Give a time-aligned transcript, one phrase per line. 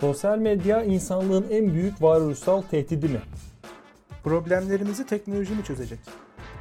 [0.00, 3.20] Sosyal medya insanlığın en büyük varoluşsal tehdidi mi?
[4.24, 5.98] Problemlerimizi teknoloji mi çözecek?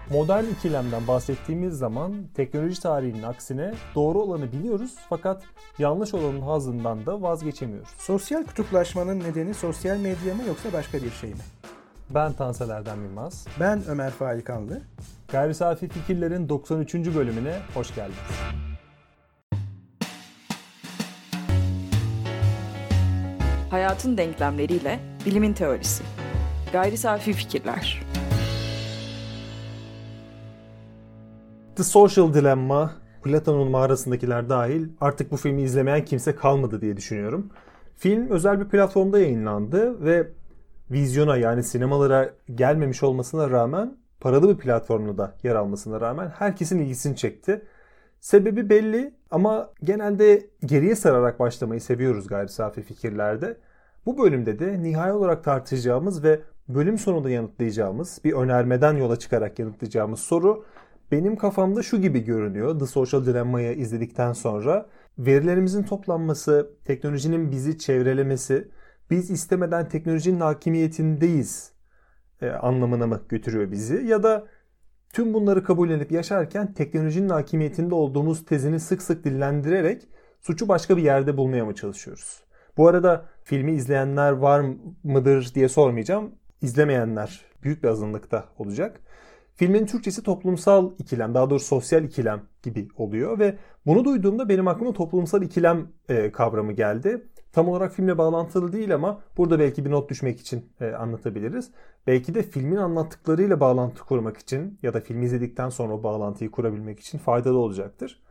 [0.10, 5.44] Modern ikilemden bahsettiğimiz zaman teknoloji tarihinin aksine doğru olanı biliyoruz fakat
[5.78, 7.90] yanlış olanın hazından da vazgeçemiyoruz.
[7.98, 11.42] Sosyal kutuplaşmanın nedeni sosyal medya mı yoksa başka bir şey mi?
[12.10, 13.48] Ben Tansel Erdem Yılmaz.
[13.60, 14.82] Ben Ömer Faikanlı.
[15.32, 16.96] Gayri Safi Fikirlerin 93.
[16.96, 18.69] bölümüne hoş geldiniz.
[23.70, 26.04] Hayatın denklemleriyle bilimin teorisi.
[26.72, 28.04] Gayri safi fikirler.
[31.76, 37.50] The Social Dilemma, Platon'un mağarasındakiler dahil artık bu filmi izlemeyen kimse kalmadı diye düşünüyorum.
[37.96, 40.28] Film özel bir platformda yayınlandı ve
[40.92, 47.16] vizyona yani sinemalara gelmemiş olmasına rağmen paralı bir platformda da yer almasına rağmen herkesin ilgisini
[47.16, 47.66] çekti.
[48.22, 53.58] Sebebi belli ama genelde geriye sararak başlamayı seviyoruz gayri safi fikirlerde.
[54.06, 56.40] Bu bölümde de nihai olarak tartışacağımız ve
[56.70, 60.66] bölüm sonunda yanıtlayacağımız bir önermeden yola çıkarak yanıtlayacağımız soru
[61.12, 64.90] benim kafamda şu gibi görünüyor The Social Dilemma'yı izledikten sonra.
[65.18, 68.68] Verilerimizin toplanması, teknolojinin bizi çevrelemesi,
[69.12, 71.72] biz istemeden teknolojinin hakimiyetindeyiz
[72.42, 74.06] e, anlamına mı götürüyor bizi?
[74.06, 74.48] Ya da
[75.14, 80.08] tüm bunları kabullenip yaşarken teknolojinin hakimiyetinde olduğumuz tezini sık sık dillendirerek
[80.42, 82.44] suçu başka bir yerde bulmaya mı çalışıyoruz?
[82.78, 84.66] Bu arada filmi izleyenler var
[85.04, 86.32] mıdır diye sormayacağım.
[86.62, 89.02] İzlemeyenler büyük bir azınlıkta olacak.
[89.56, 94.94] Filmin Türkçesi toplumsal ikilem, daha doğrusu sosyal ikilem gibi oluyor ve bunu duyduğumda benim aklıma
[94.94, 97.28] toplumsal ikilem e, kavramı geldi.
[97.52, 101.72] Tam olarak filmle bağlantılı değil ama burada belki bir not düşmek için e, anlatabiliriz.
[102.08, 107.00] Belki de filmin anlattıklarıyla bağlantı kurmak için ya da filmi izledikten sonra o bağlantıyı kurabilmek
[107.00, 108.24] için faydalı olacaktır.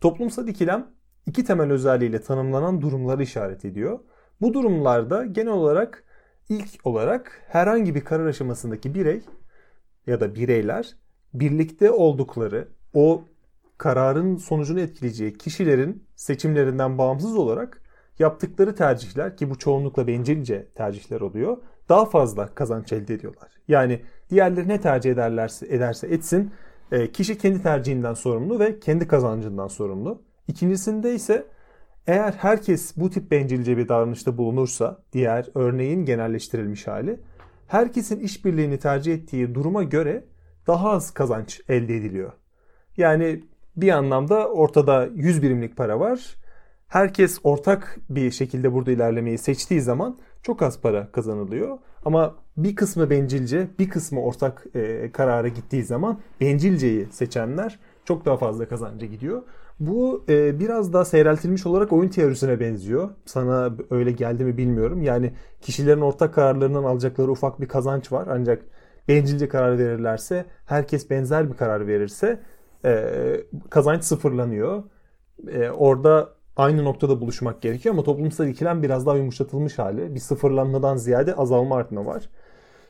[0.00, 0.86] Toplumsal ikilem
[1.26, 3.98] iki temel özelliğiyle tanımlanan durumları işaret ediyor.
[4.40, 6.04] Bu durumlarda genel olarak
[6.48, 9.22] ilk olarak herhangi bir karar aşamasındaki birey
[10.06, 10.96] ya da bireyler
[11.34, 13.24] birlikte oldukları o
[13.78, 17.83] kararın sonucunu etkileyeceği kişilerin seçimlerinden bağımsız olarak
[18.18, 21.56] yaptıkları tercihler ki bu çoğunlukla bencilce tercihler oluyor
[21.88, 23.52] daha fazla kazanç elde ediyorlar.
[23.68, 26.50] Yani diğerleri ne tercih ederlerse ederse etsin
[26.92, 30.22] e, kişi kendi tercihinden sorumlu ve kendi kazancından sorumlu.
[30.48, 31.46] İkincisinde ise
[32.06, 37.20] eğer herkes bu tip bencilce bir davranışta bulunursa diğer örneğin genelleştirilmiş hali
[37.66, 40.24] herkesin işbirliğini tercih ettiği duruma göre
[40.66, 42.32] daha az kazanç elde ediliyor.
[42.96, 43.44] Yani
[43.76, 46.34] bir anlamda ortada 100 birimlik para var.
[46.94, 51.78] Herkes ortak bir şekilde burada ilerlemeyi seçtiği zaman çok az para kazanılıyor.
[52.04, 58.36] Ama bir kısmı bencilce, bir kısmı ortak e, karara gittiği zaman bencilceyi seçenler çok daha
[58.36, 59.42] fazla kazanca gidiyor.
[59.80, 63.10] Bu e, biraz daha seyreltilmiş olarak oyun teorisine benziyor.
[63.24, 65.02] Sana öyle geldi mi bilmiyorum.
[65.02, 68.28] Yani kişilerin ortak kararlarından alacakları ufak bir kazanç var.
[68.30, 68.62] Ancak
[69.08, 72.40] bencilce karar verirlerse, herkes benzer bir karar verirse
[72.84, 73.10] e,
[73.70, 74.82] kazanç sıfırlanıyor.
[75.48, 80.14] E, orada aynı noktada buluşmak gerekiyor ama toplumsal ikilem biraz daha yumuşatılmış hali.
[80.14, 82.28] Bir sıfırlanmadan ziyade azalma artma var.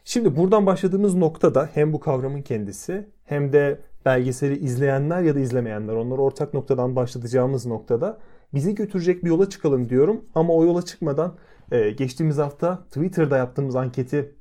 [0.04, 5.94] Şimdi buradan başladığımız noktada hem bu kavramın kendisi hem de belgeseli izleyenler ya da izlemeyenler
[5.94, 8.18] onları ortak noktadan başlatacağımız noktada
[8.54, 10.24] bizi götürecek bir yola çıkalım diyorum.
[10.34, 11.34] Ama o yola çıkmadan
[11.72, 14.34] e, geçtiğimiz hafta Twitter'da yaptığımız anketi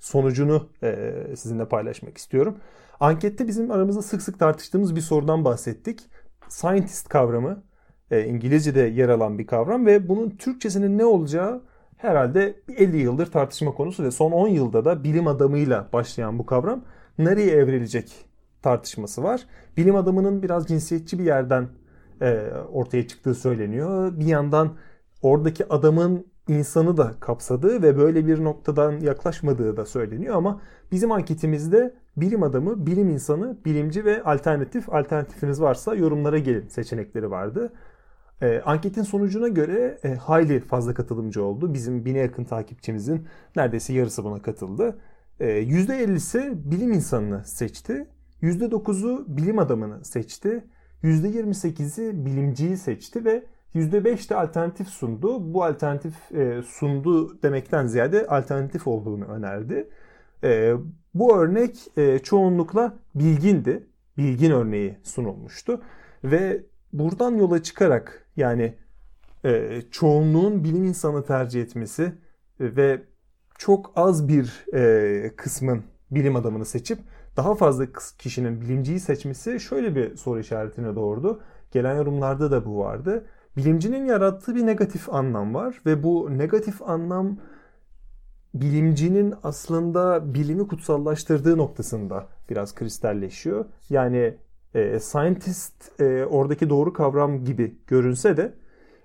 [0.00, 2.56] sonucunu e, sizinle paylaşmak istiyorum.
[3.00, 6.00] Ankette bizim aramızda sık sık tartıştığımız bir sorudan bahsettik.
[6.48, 7.62] Scientist kavramı
[8.12, 11.62] e, İngilizce'de yer alan bir kavram ve bunun Türkçesinin ne olacağı
[11.96, 16.84] herhalde 50 yıldır tartışma konusu ve son 10 yılda da bilim adamıyla başlayan bu kavram
[17.18, 18.12] nereye evrilecek
[18.62, 19.46] tartışması var.
[19.76, 21.68] Bilim adamının biraz cinsiyetçi bir yerden
[22.22, 24.12] e, ortaya çıktığı söyleniyor.
[24.20, 24.76] Bir yandan
[25.22, 30.60] oradaki adamın insanı da kapsadığı ve böyle bir noktadan yaklaşmadığı da söyleniyor ama
[30.92, 37.72] bizim anketimizde bilim adamı, bilim insanı, bilimci ve alternatif alternatifiniz varsa yorumlara gelin seçenekleri vardı.
[38.42, 41.74] E, anketin sonucuna göre e, hayli fazla katılımcı oldu.
[41.74, 44.98] Bizim bine yakın takipçimizin neredeyse yarısı buna katıldı.
[45.40, 48.06] E, %50'si bilim insanını seçti.
[48.42, 50.64] %9'u bilim adamını seçti.
[51.02, 53.44] %28'i bilimciyi seçti ve
[53.74, 55.54] %5 de alternatif sundu.
[55.54, 59.88] Bu alternatif e, sundu demekten ziyade alternatif olduğunu önerdi.
[60.44, 60.74] E,
[61.14, 63.86] bu örnek e, çoğunlukla bilgindi.
[64.18, 65.82] Bilgin örneği sunulmuştu.
[66.24, 66.62] Ve
[66.92, 68.74] buradan yola çıkarak yani
[69.44, 72.12] e, çoğunluğun bilim insanı tercih etmesi
[72.60, 73.02] ve
[73.58, 76.98] çok az bir e, kısmın bilim adamını seçip
[77.36, 77.86] daha fazla
[78.18, 81.40] kişinin bilimciyi seçmesi şöyle bir soru işaretine doğurdu.
[81.70, 83.24] Gelen yorumlarda da bu vardı.
[83.56, 87.38] bilimcinin yarattığı bir negatif anlam var ve bu negatif anlam
[88.54, 93.64] bilimcinin aslında bilimi kutsallaştırdığı noktasında biraz kristalleşiyor.
[93.90, 94.36] Yani
[94.74, 98.54] e, scientist e, oradaki doğru kavram gibi görünse de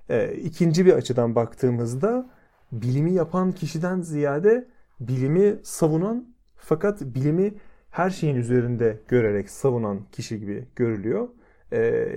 [0.10, 2.30] e, ikinci bir açıdan baktığımızda
[2.72, 4.68] bilimi yapan kişiden ziyade
[5.00, 7.54] bilimi savunan fakat bilimi
[7.92, 11.28] her şeyin üzerinde görerek savunan kişi gibi görülüyor.
[11.74, 12.08] E,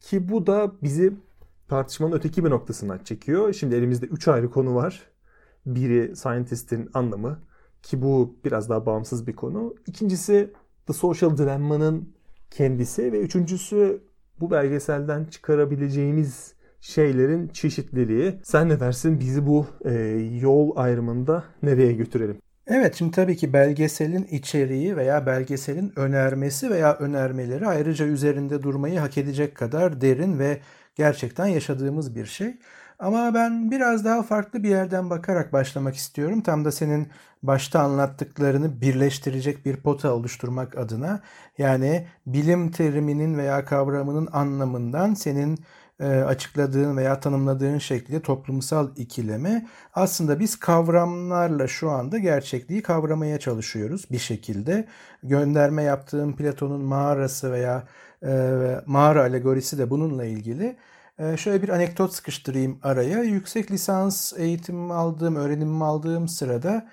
[0.00, 1.12] ki bu da bizi
[1.68, 3.52] tartışmanın öteki bir noktasına çekiyor.
[3.52, 5.02] Şimdi elimizde üç ayrı konu var.
[5.66, 7.38] Biri scientist'in anlamı
[7.82, 9.74] ki bu biraz daha bağımsız bir konu.
[9.86, 10.52] İkincisi
[10.86, 12.14] The Social Dilemma'nın
[12.50, 14.02] kendisi ve üçüncüsü
[14.40, 18.34] bu belgeselden çıkarabileceğimiz şeylerin çeşitliliği.
[18.42, 19.20] Sen ne dersin?
[19.20, 19.92] Bizi bu e,
[20.40, 22.36] yol ayrımında nereye götürelim?
[22.66, 29.18] Evet şimdi tabii ki belgeselin içeriği veya belgeselin önermesi veya önermeleri ayrıca üzerinde durmayı hak
[29.18, 30.60] edecek kadar derin ve
[30.94, 32.56] gerçekten yaşadığımız bir şey.
[32.98, 36.40] Ama ben biraz daha farklı bir yerden bakarak başlamak istiyorum.
[36.40, 37.08] Tam da senin
[37.42, 41.20] başta anlattıklarını birleştirecek bir pota oluşturmak adına.
[41.58, 45.58] Yani bilim teriminin veya kavramının anlamından senin
[46.00, 54.06] e, açıkladığın veya tanımladığın şekilde toplumsal ikileme aslında biz kavramlarla şu anda gerçekliği kavramaya çalışıyoruz
[54.10, 54.88] bir şekilde.
[55.22, 57.84] Gönderme yaptığım Platon'un mağarası veya
[58.26, 58.30] e,
[58.86, 60.76] mağara alegorisi de bununla ilgili.
[61.18, 63.22] E, şöyle bir anekdot sıkıştırayım araya.
[63.22, 66.88] Yüksek lisans eğitim aldığım, öğrenimimi aldığım sırada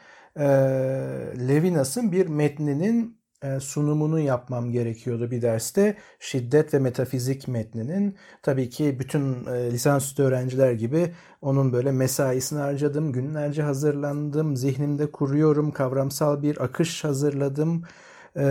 [1.47, 5.97] Levinas'ın bir metninin e, sunumunu yapmam gerekiyordu bir derste.
[6.19, 8.17] Şiddet ve metafizik metninin.
[8.43, 13.11] Tabii ki bütün e, lisansüstü öğrenciler gibi onun böyle mesaisini harcadım.
[13.11, 14.55] Günlerce hazırlandım.
[14.55, 15.71] Zihnimde kuruyorum.
[15.71, 17.83] Kavramsal bir akış hazırladım.
[18.35, 18.43] E,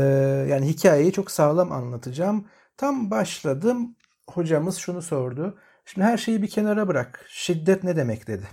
[0.51, 2.47] yani hikayeyi çok sağlam anlatacağım.
[2.77, 3.97] Tam başladım.
[4.31, 5.59] Hocamız şunu sordu.
[5.85, 7.27] Şimdi her şeyi bir kenara bırak.
[7.29, 8.49] Şiddet ne demek dedi.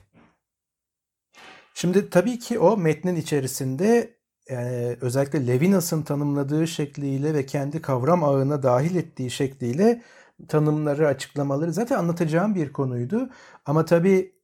[1.74, 4.18] Şimdi tabii ki o metnin içerisinde
[4.50, 10.02] yani özellikle Levinas'ın tanımladığı şekliyle ve kendi kavram ağına dahil ettiği şekliyle
[10.48, 13.30] tanımları, açıklamaları zaten anlatacağım bir konuydu.
[13.66, 14.36] Ama tabii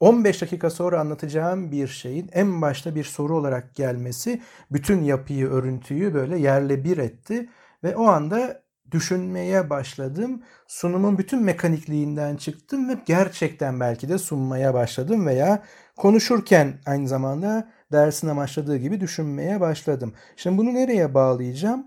[0.00, 6.14] 15 dakika sonra anlatacağım bir şeyin en başta bir soru olarak gelmesi bütün yapıyı, örüntüyü
[6.14, 7.50] böyle yerle bir etti
[7.84, 10.42] ve o anda düşünmeye başladım.
[10.66, 15.62] Sunumun bütün mekanikliğinden çıktım ve gerçekten belki de sunmaya başladım veya
[15.96, 20.14] konuşurken aynı zamanda dersin amaçladığı gibi düşünmeye başladım.
[20.36, 21.86] Şimdi bunu nereye bağlayacağım?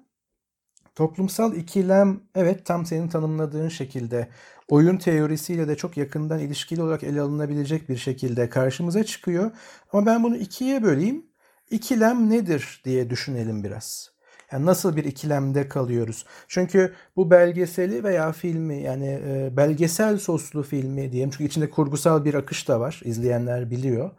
[0.95, 4.27] Toplumsal ikilem evet tam senin tanımladığın şekilde
[4.67, 9.51] oyun teorisiyle de çok yakından ilişkili olarak ele alınabilecek bir şekilde karşımıza çıkıyor.
[9.93, 11.25] Ama ben bunu ikiye böleyim.
[11.69, 14.12] İkilem nedir diye düşünelim biraz.
[14.53, 16.25] Yani nasıl bir ikilemde kalıyoruz?
[16.47, 22.33] Çünkü bu belgeseli veya filmi yani e, belgesel soslu filmi diyeyim çünkü içinde kurgusal bir
[22.33, 23.01] akış da var.
[23.05, 24.11] İzleyenler biliyor.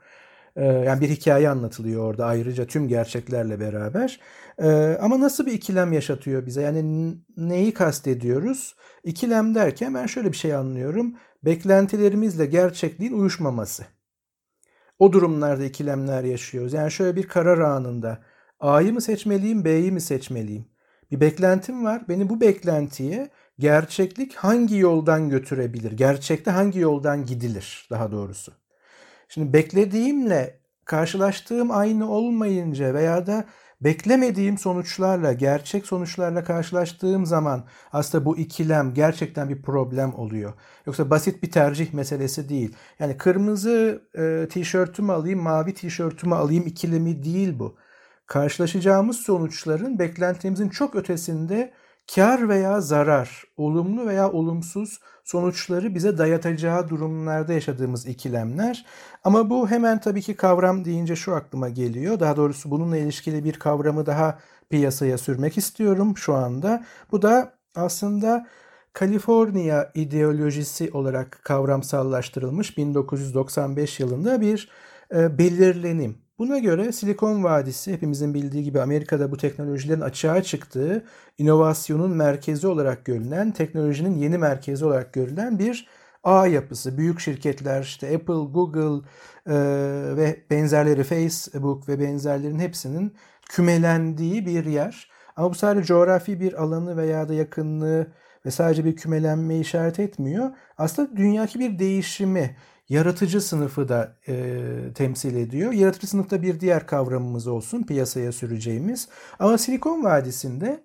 [0.57, 4.21] E, yani bir hikaye anlatılıyor orada ayrıca tüm gerçeklerle beraber.
[4.59, 6.63] E, ama nasıl bir ikilem yaşatıyor bize?
[6.63, 8.77] Yani neyi kastediyoruz?
[9.05, 11.15] İkilem derken ben şöyle bir şey anlıyorum.
[11.45, 13.85] Beklentilerimizle gerçekliğin uyuşmaması.
[14.99, 16.73] O durumlarda ikilemler yaşıyoruz.
[16.73, 18.19] Yani şöyle bir karar anında
[18.65, 20.65] A'yı mı seçmeliyim, B'yi mi seçmeliyim?
[21.11, 22.09] Bir beklentim var.
[22.09, 25.93] Beni bu beklentiye gerçeklik hangi yoldan götürebilir?
[25.93, 28.53] Gerçekte hangi yoldan gidilir daha doğrusu?
[29.29, 33.45] Şimdi beklediğimle karşılaştığım aynı olmayınca veya da
[33.81, 40.53] beklemediğim sonuçlarla, gerçek sonuçlarla karşılaştığım zaman aslında bu ikilem gerçekten bir problem oluyor.
[40.87, 42.77] Yoksa basit bir tercih meselesi değil.
[42.99, 47.77] Yani kırmızı e, tişörtümü alayım, mavi tişörtümü alayım ikilemi değil bu
[48.27, 51.73] karşılaşacağımız sonuçların beklentimizin çok ötesinde
[52.15, 58.87] kar veya zarar, olumlu veya olumsuz sonuçları bize dayatacağı durumlarda yaşadığımız ikilemler.
[59.25, 62.21] Ama bu hemen tabii ki kavram deyince şu aklıma geliyor.
[62.21, 64.39] Daha doğrusu bununla ilişkili bir kavramı daha
[64.71, 66.85] piyasaya sürmek istiyorum şu anda.
[67.13, 68.47] Bu da aslında
[68.95, 74.71] Kaliforniya ideolojisi olarak kavramsallaştırılmış 1995 yılında bir
[75.15, 76.24] e, belirlenim.
[76.39, 81.05] Buna göre Silikon Vadisi hepimizin bildiği gibi Amerika'da bu teknolojilerin açığa çıktığı,
[81.39, 85.89] inovasyonun merkezi olarak görülen, teknolojinin yeni merkezi olarak görülen bir
[86.25, 86.99] ağ yapısı.
[86.99, 89.07] Büyük şirketler işte Apple, Google
[89.47, 89.55] e,
[90.17, 93.17] ve benzerleri Facebook ve benzerlerin hepsinin
[93.51, 95.11] kümelendiği bir yer.
[95.37, 98.13] Ama bu sadece coğrafi bir alanı veya da yakınlığı
[98.47, 100.51] ve sadece bir kümelenme işaret etmiyor.
[100.79, 102.57] Aslında dünyaki bir değişimi,
[102.89, 104.63] yaratıcı sınıfı da e,
[104.95, 105.73] temsil ediyor.
[105.73, 109.09] Yaratıcı sınıfta bir diğer kavramımız olsun piyasaya süreceğimiz.
[109.39, 110.85] Ama Silikon Vadisi'nde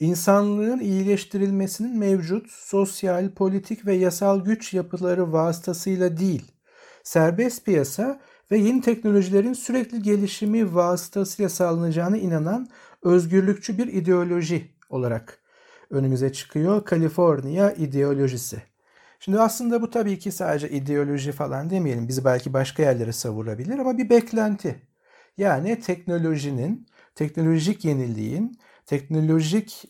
[0.00, 6.52] insanlığın iyileştirilmesinin mevcut sosyal, politik ve yasal güç yapıları vasıtasıyla değil,
[7.02, 12.68] serbest piyasa ve yeni teknolojilerin sürekli gelişimi vasıtasıyla sağlanacağına inanan
[13.02, 15.38] özgürlükçü bir ideoloji olarak
[15.90, 16.84] önümüze çıkıyor.
[16.84, 18.71] Kaliforniya ideolojisi.
[19.24, 22.08] Şimdi aslında bu tabii ki sadece ideoloji falan demeyelim.
[22.08, 24.82] Bizi belki başka yerlere savurabilir ama bir beklenti.
[25.36, 29.84] Yani teknolojinin, teknolojik yeniliğin, teknolojik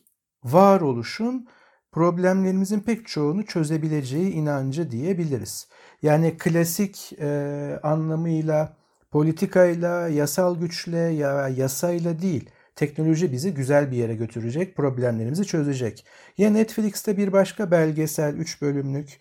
[0.44, 1.48] varoluşun
[1.92, 5.68] problemlerimizin pek çoğunu çözebileceği inancı diyebiliriz.
[6.02, 8.76] Yani klasik e, anlamıyla
[9.10, 16.07] politikayla, yasal güçle ya yasayla değil, teknoloji bizi güzel bir yere götürecek, problemlerimizi çözecek.
[16.38, 19.19] Ya Netflix'te bir başka belgesel 3 bölümlük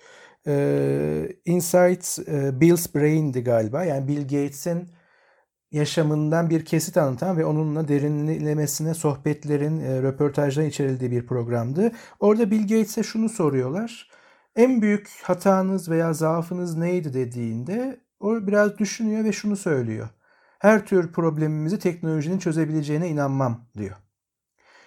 [0.48, 3.84] e, Inside e, Bill's Brain'di galiba.
[3.84, 4.90] Yani Bill Gates'in
[5.72, 11.92] yaşamından bir kesit anlatan ve onunla derinlemesine sohbetlerin, e, röportajların içerildiği bir programdı.
[12.20, 14.10] Orada Bill Gates'e şunu soruyorlar.
[14.56, 20.10] En büyük hatanız veya zaafınız neydi dediğinde o biraz düşünüyor ve şunu söylüyor.
[20.62, 23.96] Her tür problemimizi teknolojinin çözebileceğine inanmam diyor.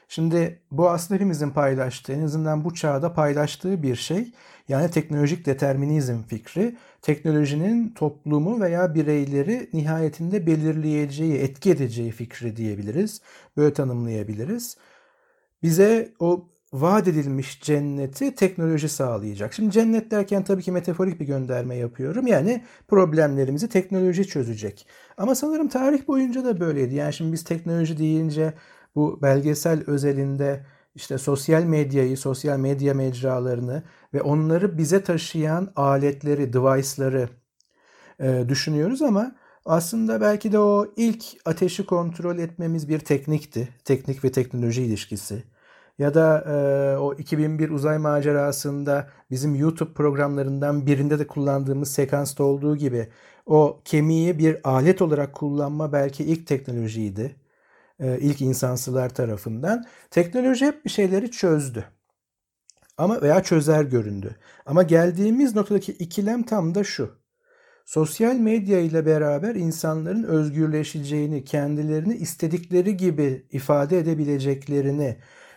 [0.09, 4.33] Şimdi bu aslında hepimizin paylaştığı, en azından bu çağda paylaştığı bir şey.
[4.69, 13.21] Yani teknolojik determinizm fikri, teknolojinin toplumu veya bireyleri nihayetinde belirleyeceği, etki edeceği fikri diyebiliriz.
[13.57, 14.77] Böyle tanımlayabiliriz.
[15.63, 19.55] Bize o vaat edilmiş cenneti teknoloji sağlayacak.
[19.55, 22.27] Şimdi cennet derken tabii ki metaforik bir gönderme yapıyorum.
[22.27, 24.87] Yani problemlerimizi teknoloji çözecek.
[25.17, 26.95] Ama sanırım tarih boyunca da böyleydi.
[26.95, 28.55] Yani şimdi biz teknoloji deyince
[28.95, 33.83] bu belgesel özelinde işte sosyal medyayı, sosyal medya mecralarını
[34.15, 37.29] ve onları bize taşıyan aletleri, device'ları
[38.21, 43.69] e, düşünüyoruz ama aslında belki de o ilk ateşi kontrol etmemiz bir teknikti.
[43.85, 45.54] Teknik ve teknoloji ilişkisi.
[45.99, 46.45] Ya da
[46.95, 53.09] e, o 2001 uzay macerasında bizim YouTube programlarından birinde de kullandığımız sekansta olduğu gibi
[53.47, 57.37] o kemiği bir alet olarak kullanma belki ilk teknolojiydi.
[58.01, 59.85] E, ilk insansılar tarafından.
[60.11, 61.85] Teknoloji hep bir şeyleri çözdü.
[62.99, 64.37] Ama veya çözer göründü.
[64.67, 67.11] Ama geldiğimiz noktadaki ikilem tam da şu.
[67.85, 75.17] Sosyal medya ile beraber insanların özgürleşeceğini, kendilerini istedikleri gibi ifade edebileceklerini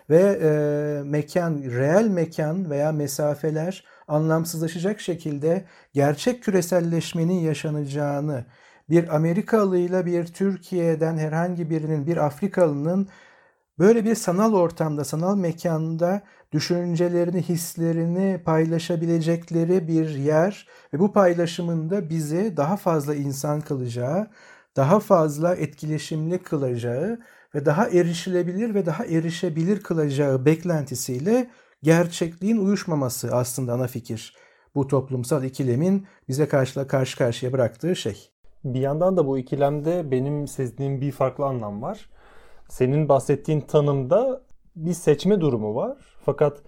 [0.10, 8.46] ve e, mekan, reel mekan veya mesafeler anlamsızlaşacak şekilde gerçek küreselleşmenin yaşanacağını,
[8.90, 13.10] bir Amerikalı ile bir Türkiye'den herhangi birinin, bir Afrikalının
[13.80, 16.22] böyle bir sanal ortamda, sanal mekanda
[16.52, 24.28] düşüncelerini, hislerini paylaşabilecekleri bir yer ve bu paylaşımında bizi daha fazla insan kılacağı,
[24.76, 27.20] daha fazla etkileşimli kılacağı
[27.56, 31.50] ve daha erişilebilir ve daha erişebilir kılacağı beklentisiyle
[31.84, 34.36] gerçekliğin uyuşmaması aslında ana fikir.
[34.76, 38.30] Bu toplumsal ikilemin bize karşı karşı karşıya bıraktığı şey.
[38.64, 42.10] Bir yandan da bu ikilemde benim sezdiğim bir farklı anlam var.
[42.70, 44.42] Senin bahsettiğin tanımda
[44.76, 45.98] bir seçme durumu var.
[46.26, 46.62] Fakat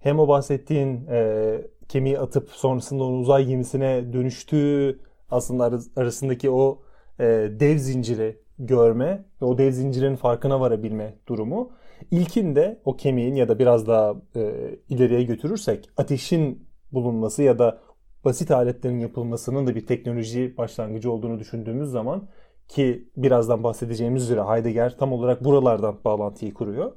[0.00, 5.00] hem o bahsettiğin e, kemiği atıp sonrasında onu uzay gemisine dönüştüğü
[5.30, 6.82] aslında arasındaki o
[7.20, 7.24] e,
[7.60, 11.70] dev zinciri görme ve o dev zincirin farkına varabilme durumu.
[12.10, 17.80] İlkinde o kemiğin ya da biraz daha e, ileriye götürürsek ateşin bulunması ya da
[18.24, 22.28] basit aletlerin yapılmasının da bir teknoloji başlangıcı olduğunu düşündüğümüz zaman
[22.68, 26.92] ki birazdan bahsedeceğimiz üzere Heidegger tam olarak buralardan bağlantıyı kuruyor.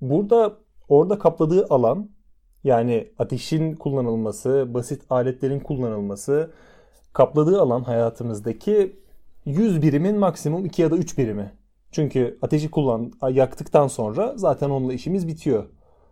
[0.00, 0.58] Burada
[0.88, 2.10] orada kapladığı alan
[2.64, 6.52] yani ateşin kullanılması, basit aletlerin kullanılması
[7.12, 9.01] kapladığı alan hayatımızdaki
[9.44, 11.52] 100 birimin maksimum 2 ya da 3 birimi.
[11.90, 15.64] Çünkü ateşi kullan yaktıktan sonra zaten onunla işimiz bitiyor.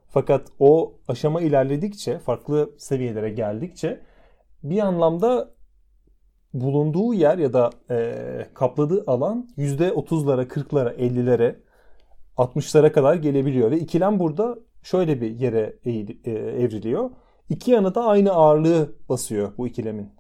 [0.09, 4.01] Fakat o aşama ilerledikçe, farklı seviyelere geldikçe
[4.63, 5.55] bir anlamda
[6.55, 11.57] bulunduğu yer ya da e, kapladığı alan %30'lara, 40'lara, 50'lere,
[12.37, 13.71] 60'lara kadar gelebiliyor.
[13.71, 17.11] Ve ikilem burada şöyle bir yere eğil, e, evriliyor.
[17.49, 20.11] İki yanı da aynı ağırlığı basıyor bu ikilemin.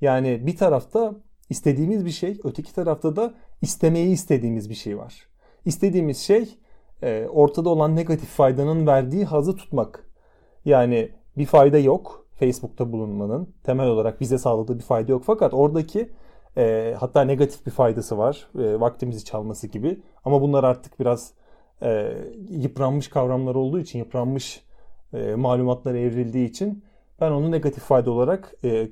[0.00, 1.14] Yani bir tarafta
[1.50, 5.28] istediğimiz bir şey, öteki tarafta da istemeyi istediğimiz bir şey var.
[5.64, 6.58] İstediğimiz şey
[7.02, 10.10] e, ortada olan negatif faydanın verdiği hazı tutmak.
[10.64, 13.54] Yani bir fayda yok Facebook'ta bulunmanın.
[13.64, 15.22] Temel olarak bize sağladığı bir fayda yok.
[15.26, 16.10] Fakat oradaki
[16.56, 18.48] e, hatta negatif bir faydası var.
[18.58, 20.02] E, vaktimizi çalması gibi.
[20.24, 21.32] Ama bunlar artık biraz
[21.82, 22.16] e,
[22.50, 24.62] yıpranmış kavramlar olduğu için, yıpranmış
[25.12, 26.84] e, malumatlara evrildiği için
[27.20, 28.88] ben onu negatif fayda olarak e,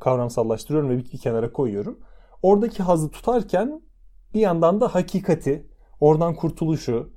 [0.00, 1.98] kavramsallaştırıyorum ve bir kenara koyuyorum.
[2.42, 3.82] Oradaki hazı tutarken
[4.34, 5.66] bir yandan da hakikati,
[6.00, 7.10] oradan kurtuluşu,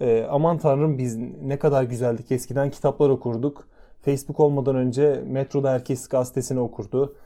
[0.00, 3.68] e, aman tanrım biz ne kadar güzeldik eskiden kitaplar okurduk.
[4.02, 7.16] Facebook olmadan önce metroda herkes gazetesini okurdu.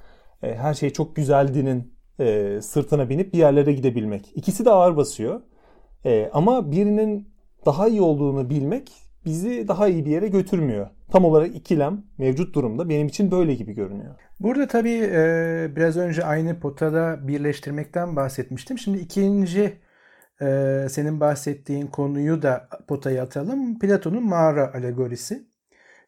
[0.43, 4.33] E, her şey çok güzeldinin e, sırtına binip bir yerlere gidebilmek.
[4.35, 5.41] İkisi de ağır basıyor.
[6.05, 7.29] E, ama birinin
[7.67, 8.93] daha iyi olduğunu bilmek
[9.25, 10.87] bizi daha iyi bir yere götürmüyor.
[11.13, 14.15] Tam olarak ikilem mevcut durumda benim için böyle gibi görünüyor.
[14.41, 18.79] Burada tabii e, biraz önce aynı potada birleştirmekten bahsetmiştim.
[18.79, 19.81] Şimdi ikinci
[20.43, 23.79] e, senin bahsettiğin konuyu da potaya atalım.
[23.79, 25.53] Platon'un mağara alegorisi.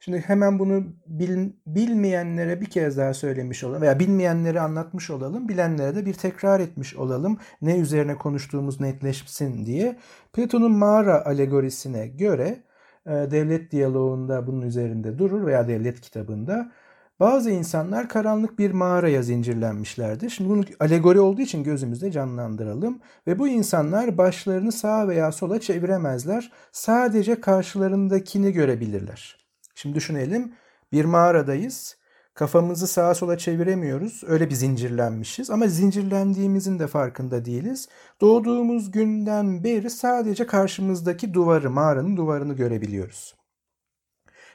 [0.00, 5.96] Şimdi hemen bunu bil, bilmeyenlere bir kez daha söylemiş olalım veya bilmeyenlere anlatmış olalım, bilenlere
[5.96, 7.38] de bir tekrar etmiş olalım.
[7.62, 9.96] Ne üzerine konuştuğumuz netleşsin diye.
[10.32, 12.62] Platon'un mağara alegorisine göre
[13.06, 16.72] devlet diyaloğunda bunun üzerinde durur veya devlet kitabında
[17.20, 20.30] bazı insanlar karanlık bir mağaraya zincirlenmişlerdir.
[20.30, 23.00] Şimdi bunu alegori olduğu için gözümüzde canlandıralım.
[23.26, 26.52] Ve bu insanlar başlarını sağa veya sola çeviremezler.
[26.72, 29.36] Sadece karşılarındakini görebilirler.
[29.74, 30.52] Şimdi düşünelim
[30.92, 31.96] bir mağaradayız.
[32.34, 34.22] Kafamızı sağa sola çeviremiyoruz.
[34.26, 37.88] Öyle bir zincirlenmişiz ama zincirlendiğimizin de farkında değiliz.
[38.20, 43.34] Doğduğumuz günden beri sadece karşımızdaki duvarı, mağaranın duvarını görebiliyoruz.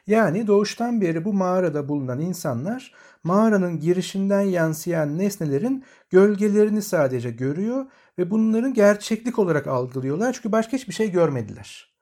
[0.08, 2.94] Yani doğuştan beri bu mağarada bulunan insanlar
[3.24, 7.86] mağaranın girişinden yansıyan nesnelerin gölgelerini sadece görüyor
[8.18, 11.94] ve bunların gerçeklik olarak algılıyorlar çünkü başka hiçbir şey görmediler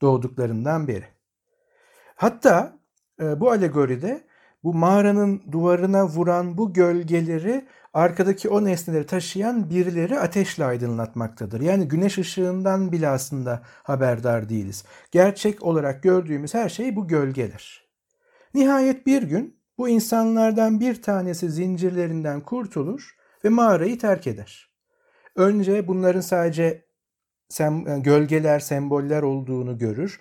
[0.00, 1.06] doğduklarından beri.
[2.14, 2.78] Hatta
[3.22, 4.29] e, bu alegoride
[4.64, 11.60] bu mağaranın duvarına vuran bu gölgeleri arkadaki o nesneleri taşıyan birileri ateşle aydınlatmaktadır.
[11.60, 14.84] Yani güneş ışığından bile aslında haberdar değiliz.
[15.10, 17.84] Gerçek olarak gördüğümüz her şey bu gölgeler.
[18.54, 24.70] Nihayet bir gün bu insanlardan bir tanesi zincirlerinden kurtulur ve mağarayı terk eder.
[25.36, 26.84] Önce bunların sadece
[27.48, 30.20] sem gölgeler, semboller olduğunu görür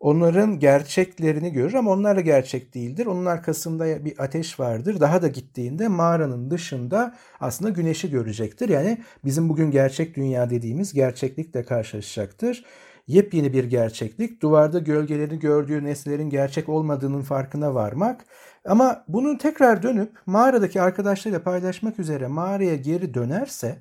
[0.00, 3.06] onların gerçeklerini görür ama onlar da gerçek değildir.
[3.06, 5.00] Onun arkasında bir ateş vardır.
[5.00, 8.68] Daha da gittiğinde mağaranın dışında aslında güneşi görecektir.
[8.68, 12.64] Yani bizim bugün gerçek dünya dediğimiz gerçeklikle karşılaşacaktır.
[13.06, 18.24] Yepyeni bir gerçeklik, duvarda gölgelerini gördüğü nesnelerin gerçek olmadığının farkına varmak.
[18.64, 23.78] Ama bunun tekrar dönüp mağaradaki arkadaşlarıyla paylaşmak üzere mağaraya geri dönerse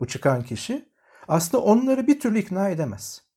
[0.00, 0.88] bu çıkan kişi
[1.28, 3.29] aslında onları bir türlü ikna edemez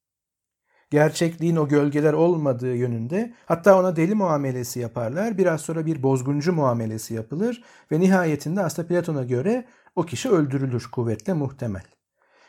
[0.94, 5.38] gerçekliğin o gölgeler olmadığı yönünde hatta ona deli muamelesi yaparlar.
[5.38, 11.34] Biraz sonra bir bozguncu muamelesi yapılır ve nihayetinde aslında Platon'a göre o kişi öldürülür kuvvetle
[11.34, 11.84] muhtemel.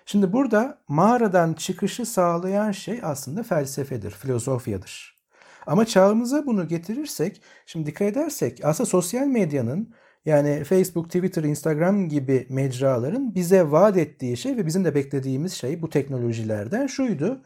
[0.07, 5.19] Şimdi burada mağaradan çıkışı sağlayan şey aslında felsefedir, filozofyadır.
[5.67, 12.47] Ama çağımıza bunu getirirsek, şimdi dikkat edersek aslında sosyal medyanın yani Facebook, Twitter, Instagram gibi
[12.51, 17.43] mecraların bize vaat ettiği şey ve bizim de beklediğimiz şey bu teknolojilerden şuydu.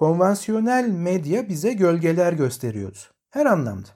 [0.00, 2.98] Konvansiyonel medya bize gölgeler gösteriyordu.
[3.30, 3.88] Her anlamda.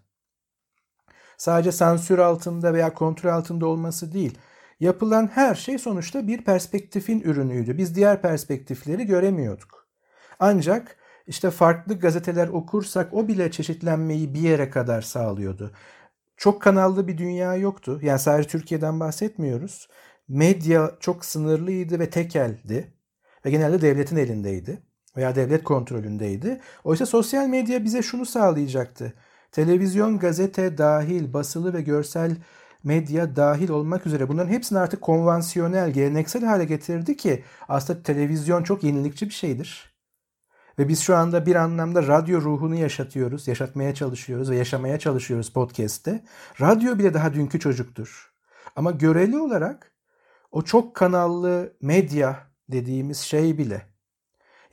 [1.36, 4.38] Sadece sansür altında veya kontrol altında olması değil.
[4.80, 7.78] Yapılan her şey sonuçta bir perspektifin ürünüydü.
[7.78, 9.88] Biz diğer perspektifleri göremiyorduk.
[10.38, 15.72] Ancak işte farklı gazeteler okursak o bile çeşitlenmeyi bir yere kadar sağlıyordu.
[16.36, 18.00] Çok kanallı bir dünya yoktu.
[18.02, 19.88] Yani sadece Türkiye'den bahsetmiyoruz.
[20.28, 22.94] Medya çok sınırlıydı ve tekeldi.
[23.44, 24.82] Ve genelde devletin elindeydi
[25.16, 26.61] veya devlet kontrolündeydi.
[26.85, 29.12] Oysa sosyal medya bize şunu sağlayacaktı.
[29.53, 32.37] Televizyon, gazete dahil, basılı ve görsel
[32.85, 38.85] medya dahil olmak üzere bunların hepsini artık konvansiyonel, geleneksel hale getirdi ki aslında televizyon çok
[38.85, 39.94] yenilikçi bir şeydir.
[40.79, 46.24] Ve biz şu anda bir anlamda radyo ruhunu yaşatıyoruz, yaşatmaya çalışıyoruz ve yaşamaya çalışıyoruz podcast'te.
[46.61, 48.33] Radyo bile daha dünkü çocuktur.
[48.77, 49.92] Ama göreli olarak
[50.53, 53.93] o çok kanallı medya dediğimiz şey bile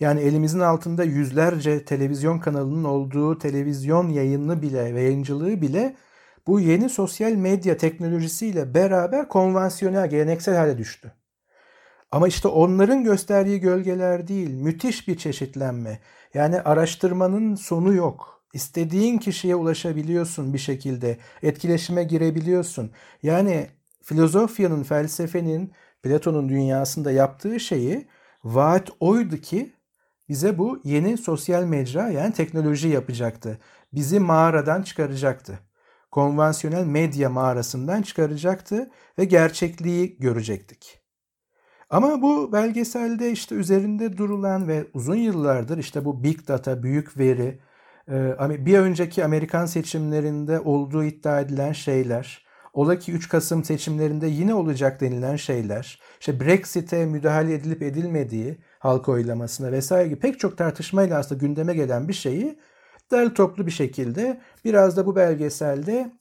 [0.02, 5.96] yani elimizin altında yüzlerce televizyon kanalının olduğu televizyon yayını bile ve yayıncılığı bile
[6.48, 11.12] bu yeni sosyal medya teknolojisiyle beraber konvansiyonel, geleneksel hale düştü.
[12.12, 16.00] Ama işte onların gösterdiği gölgeler değil, müthiş bir çeşitlenme.
[16.34, 18.44] Yani araştırmanın sonu yok.
[18.54, 22.92] İstediğin kişiye ulaşabiliyorsun bir şekilde, etkileşime girebiliyorsun.
[23.24, 23.68] Yani
[24.04, 25.72] filozofyanın, felsefenin,
[26.04, 28.08] Platon'un dünyasında yaptığı şeyi
[28.44, 29.74] vaat oydu ki
[30.32, 33.58] bize bu yeni sosyal mecra yani teknoloji yapacaktı.
[33.94, 35.60] Bizi mağaradan çıkaracaktı.
[36.12, 38.89] Konvansiyonel medya mağarasından çıkaracaktı
[39.20, 41.00] ve gerçekliği görecektik.
[41.89, 47.60] Ama bu belgeselde işte üzerinde durulan ve uzun yıllardır işte bu big data, büyük veri,
[48.10, 54.54] e, bir önceki Amerikan seçimlerinde olduğu iddia edilen şeyler, ola ki 3 Kasım seçimlerinde yine
[54.54, 61.20] olacak denilen şeyler, işte Brexit'e müdahale edilip edilmediği halk oylamasına vesaire gibi pek çok tartışmayla
[61.20, 62.60] aslında gündeme gelen bir şeyi
[63.12, 66.12] derli toplu bir şekilde biraz da bu belgeselde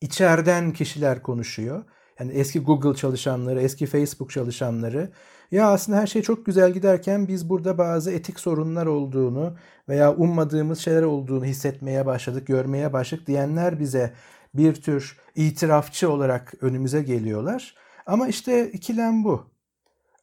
[0.00, 1.84] içeriden kişiler konuşuyor.
[2.20, 5.12] Yani eski Google çalışanları, eski Facebook çalışanları.
[5.50, 9.56] Ya aslında her şey çok güzel giderken biz burada bazı etik sorunlar olduğunu
[9.88, 14.14] veya ummadığımız şeyler olduğunu hissetmeye başladık, görmeye başladık diyenler bize
[14.54, 17.74] bir tür itirafçı olarak önümüze geliyorlar.
[18.06, 19.50] Ama işte ikilem bu.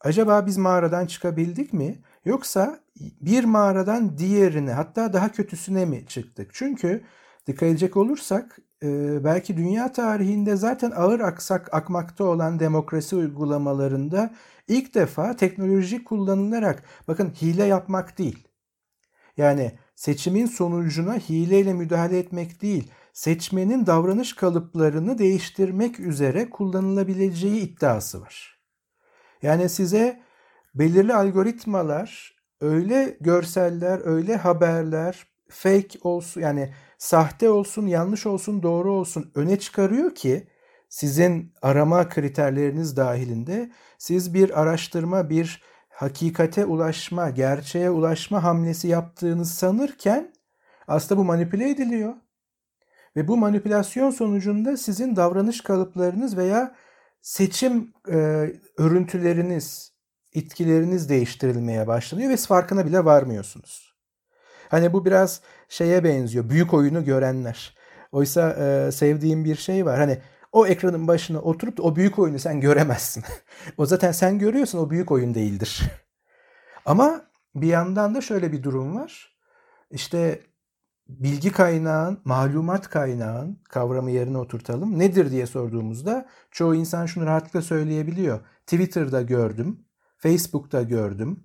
[0.01, 2.01] Acaba biz mağaradan çıkabildik mi?
[2.25, 2.79] Yoksa
[3.21, 6.49] bir mağaradan diğerine hatta daha kötüsüne mi çıktık?
[6.53, 7.03] Çünkü
[7.47, 14.33] dikkat edecek olursak e, belki dünya tarihinde zaten ağır aksak akmakta olan demokrasi uygulamalarında
[14.67, 18.47] ilk defa teknoloji kullanılarak bakın hile yapmak değil.
[19.37, 28.60] Yani seçimin sonucuna hileyle müdahale etmek değil, seçmenin davranış kalıplarını değiştirmek üzere kullanılabileceği iddiası var.
[29.41, 30.21] Yani size
[30.75, 39.32] belirli algoritmalar, öyle görseller, öyle haberler, fake olsun yani sahte olsun, yanlış olsun, doğru olsun
[39.36, 40.47] öne çıkarıyor ki
[40.89, 50.34] sizin arama kriterleriniz dahilinde siz bir araştırma, bir hakikate ulaşma, gerçeğe ulaşma hamlesi yaptığınız sanırken
[50.88, 52.13] aslında bu manipüle ediliyor.
[53.17, 56.75] Ve bu manipülasyon sonucunda sizin davranış kalıplarınız veya
[57.21, 58.15] seçim e,
[58.77, 59.93] örüntüleriniz,
[60.34, 63.95] itkileriniz değiştirilmeye başlanıyor ve farkına bile varmıyorsunuz.
[64.69, 66.49] Hani bu biraz şeye benziyor.
[66.49, 67.77] Büyük oyunu görenler.
[68.12, 69.97] Oysa e, sevdiğim bir şey var.
[69.99, 70.17] Hani
[70.51, 73.23] o ekranın başına oturup da o büyük oyunu sen göremezsin.
[73.77, 75.84] o zaten sen görüyorsun o büyük oyun değildir.
[76.86, 77.21] Ama
[77.56, 79.38] bir yandan da şöyle bir durum var.
[79.91, 80.41] İşte
[81.10, 85.00] bilgi kaynağın, malumat kaynağın kavramı yerine oturtalım.
[85.00, 88.39] Nedir diye sorduğumuzda çoğu insan şunu rahatlıkla söyleyebiliyor.
[88.65, 89.80] Twitter'da gördüm,
[90.17, 91.43] Facebook'ta gördüm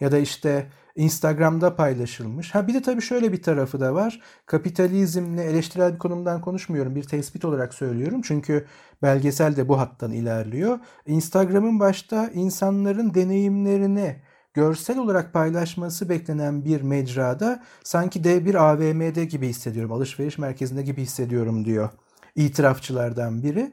[0.00, 2.54] ya da işte Instagram'da paylaşılmış.
[2.54, 4.20] Ha bir de tabii şöyle bir tarafı da var.
[4.46, 6.94] Kapitalizmle eleştirel bir konumdan konuşmuyorum.
[6.94, 8.20] Bir tespit olarak söylüyorum.
[8.24, 8.66] Çünkü
[9.02, 10.78] belgesel de bu hattan ilerliyor.
[11.06, 14.22] Instagram'ın başta insanların deneyimlerini
[14.58, 19.92] görsel olarak paylaşması beklenen bir mecrada sanki dev bir AVM'de gibi hissediyorum.
[19.92, 21.90] Alışveriş merkezinde gibi hissediyorum diyor
[22.36, 23.72] itirafçılardan biri.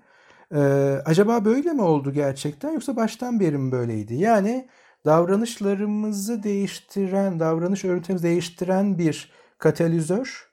[0.56, 4.16] Ee, acaba böyle mi oldu gerçekten yoksa baştan beri mi böyleydi?
[4.16, 4.68] Yani
[5.06, 10.50] davranışlarımızı değiştiren, davranış örüntümüzü değiştiren bir katalizör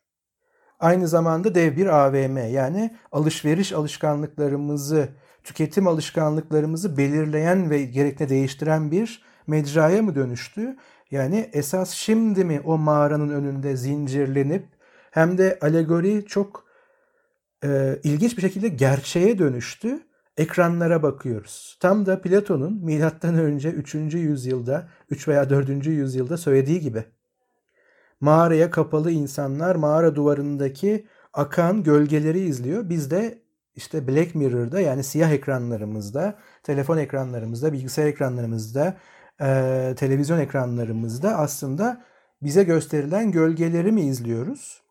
[0.81, 5.09] aynı zamanda dev bir AVM yani alışveriş alışkanlıklarımızı,
[5.45, 10.76] tüketim alışkanlıklarımızı belirleyen ve gerekli değiştiren bir mecraya mı dönüştü?
[11.11, 14.66] Yani esas şimdi mi o mağaranın önünde zincirlenip
[15.11, 16.64] hem de alegori çok
[17.64, 20.00] e, ilginç bir şekilde gerçeğe dönüştü
[20.37, 21.78] ekranlara bakıyoruz.
[21.81, 23.94] Tam da Platon'un milattan önce 3.
[23.94, 25.87] yüzyılda, 3 veya 4.
[25.87, 27.05] yüzyılda söylediği gibi.
[28.20, 32.88] Mağaraya kapalı insanlar mağara duvarındaki akan gölgeleri izliyor.
[32.88, 33.42] Biz de
[33.74, 38.96] işte Black Mirror'da yani siyah ekranlarımızda, telefon ekranlarımızda, bilgisayar ekranlarımızda,
[39.42, 42.05] e, televizyon ekranlarımızda aslında
[42.42, 44.83] bize gösterilen gölgeleri mi izliyoruz?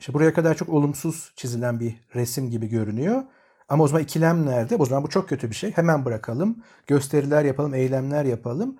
[0.00, 3.22] İşte buraya kadar çok olumsuz çizilen bir resim gibi görünüyor.
[3.68, 4.76] Ama o zaman ikilem nerede?
[4.76, 5.70] O zaman bu çok kötü bir şey.
[5.76, 6.64] Hemen bırakalım.
[6.86, 8.78] Gösteriler yapalım, eylemler yapalım.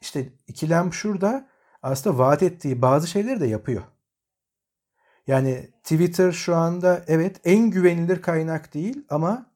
[0.00, 1.48] İşte ikilem şurada
[1.82, 3.82] aslında vaat ettiği bazı şeyleri de yapıyor.
[5.26, 9.53] Yani Twitter şu anda evet en güvenilir kaynak değil ama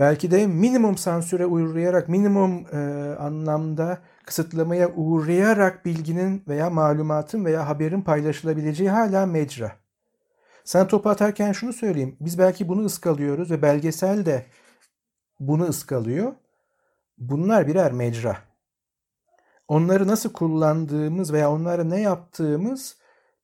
[0.00, 2.78] belki de minimum sansüre uğrayarak, minimum e,
[3.18, 9.72] anlamda kısıtlamaya uğrayarak bilginin veya malumatın veya haberin paylaşılabileceği hala mecra.
[10.64, 12.16] Sen topu atarken şunu söyleyeyim.
[12.20, 14.46] Biz belki bunu ıskalıyoruz ve belgesel de
[15.40, 16.32] bunu ıskalıyor.
[17.18, 18.38] Bunlar birer mecra.
[19.68, 22.96] Onları nasıl kullandığımız veya onlara ne yaptığımız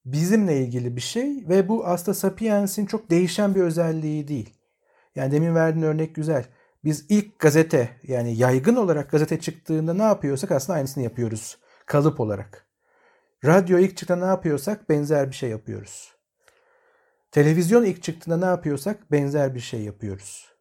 [0.04, 4.55] bizimle ilgili bir şey ve bu aslında Sapiens'in çok değişen bir özelliği değil.
[5.16, 6.44] Yani demin verdiğin örnek güzel.
[6.84, 12.66] Biz ilk gazete yani yaygın olarak gazete çıktığında ne yapıyorsak aslında aynısını yapıyoruz kalıp olarak.
[13.44, 16.14] Radyo ilk çıktığında ne yapıyorsak benzer bir şey yapıyoruz.
[17.30, 20.52] Televizyon ilk çıktığında ne yapıyorsak benzer bir şey yapıyoruz.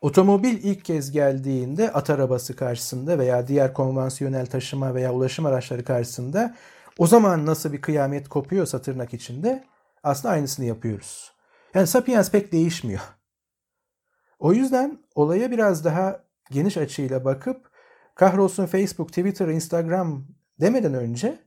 [0.00, 6.56] Otomobil ilk kez geldiğinde at arabası karşısında veya diğer konvansiyonel taşıma veya ulaşım araçları karşısında
[6.98, 9.64] o zaman nasıl bir kıyamet kopuyorsa tırnak içinde
[10.02, 11.32] aslında aynısını yapıyoruz.
[11.74, 13.00] Yani Sapiens pek değişmiyor.
[14.40, 17.70] O yüzden olaya biraz daha geniş açıyla bakıp
[18.14, 20.26] kahrolsun Facebook, Twitter, Instagram
[20.60, 21.38] demeden önce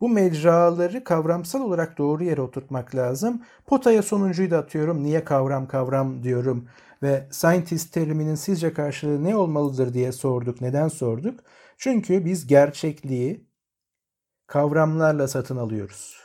[0.00, 3.42] bu mecraları kavramsal olarak doğru yere oturtmak lazım.
[3.66, 5.02] Potaya sonuncuyu da atıyorum.
[5.02, 6.68] Niye kavram kavram diyorum
[7.02, 10.60] ve scientist teriminin sizce karşılığı ne olmalıdır diye sorduk.
[10.60, 11.40] Neden sorduk?
[11.78, 13.46] Çünkü biz gerçekliği
[14.46, 16.21] kavramlarla satın alıyoruz.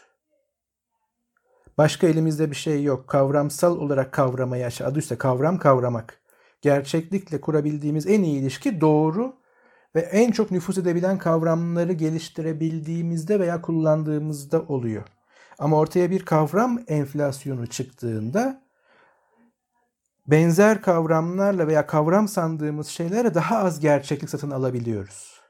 [1.77, 3.07] Başka elimizde bir şey yok.
[3.07, 6.21] Kavramsal olarak kavramaya adı üstte kavram kavramak.
[6.61, 9.35] Gerçeklikle kurabildiğimiz en iyi ilişki doğru
[9.95, 15.03] ve en çok nüfus edebilen kavramları geliştirebildiğimizde veya kullandığımızda oluyor.
[15.59, 18.61] Ama ortaya bir kavram enflasyonu çıktığında
[20.27, 25.41] benzer kavramlarla veya kavram sandığımız şeylere daha az gerçeklik satın alabiliyoruz.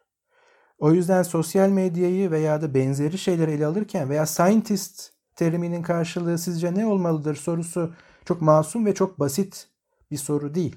[0.79, 6.73] O yüzden sosyal medyayı veya da benzeri şeyleri ele alırken veya scientist teriminin karşılığı sizce
[6.73, 7.93] ne olmalıdır sorusu
[8.26, 9.67] çok masum ve çok basit
[10.12, 10.76] bir soru değil.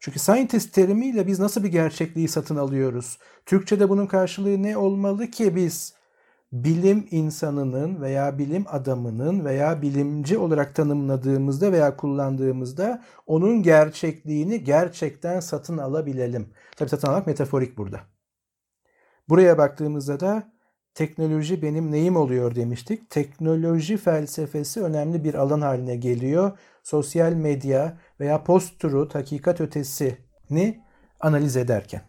[0.00, 3.18] Çünkü scientist terimiyle biz nasıl bir gerçekliği satın alıyoruz?
[3.46, 5.94] Türkçe'de bunun karşılığı ne olmalı ki biz
[6.52, 15.78] bilim insanının veya bilim adamının veya bilimci olarak tanımladığımızda veya kullandığımızda onun gerçekliğini gerçekten satın
[15.78, 16.48] alabilelim.
[16.76, 18.00] Tabii satın almak metaforik burada.
[19.28, 20.52] Buraya baktığımızda da
[20.94, 23.10] teknoloji benim neyim oluyor demiştik.
[23.10, 26.58] Teknoloji felsefesi önemli bir alan haline geliyor.
[26.82, 30.80] Sosyal medya veya post-truth, hakikat ötesini
[31.20, 32.02] analiz ederken.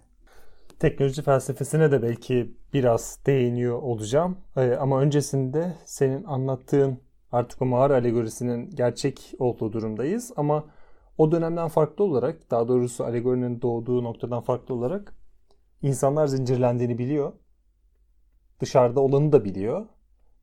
[0.79, 4.37] Teknoloji felsefesine de belki biraz değiniyor olacağım.
[4.57, 6.99] Ee, ama öncesinde senin anlattığın
[7.31, 10.31] artık o mağara alegorisinin gerçek olduğu durumdayız.
[10.35, 10.65] Ama
[11.17, 15.13] o dönemden farklı olarak, daha doğrusu alegorinin doğduğu noktadan farklı olarak
[15.81, 17.33] insanlar zincirlendiğini biliyor.
[18.61, 19.85] Dışarıda olanı da biliyor.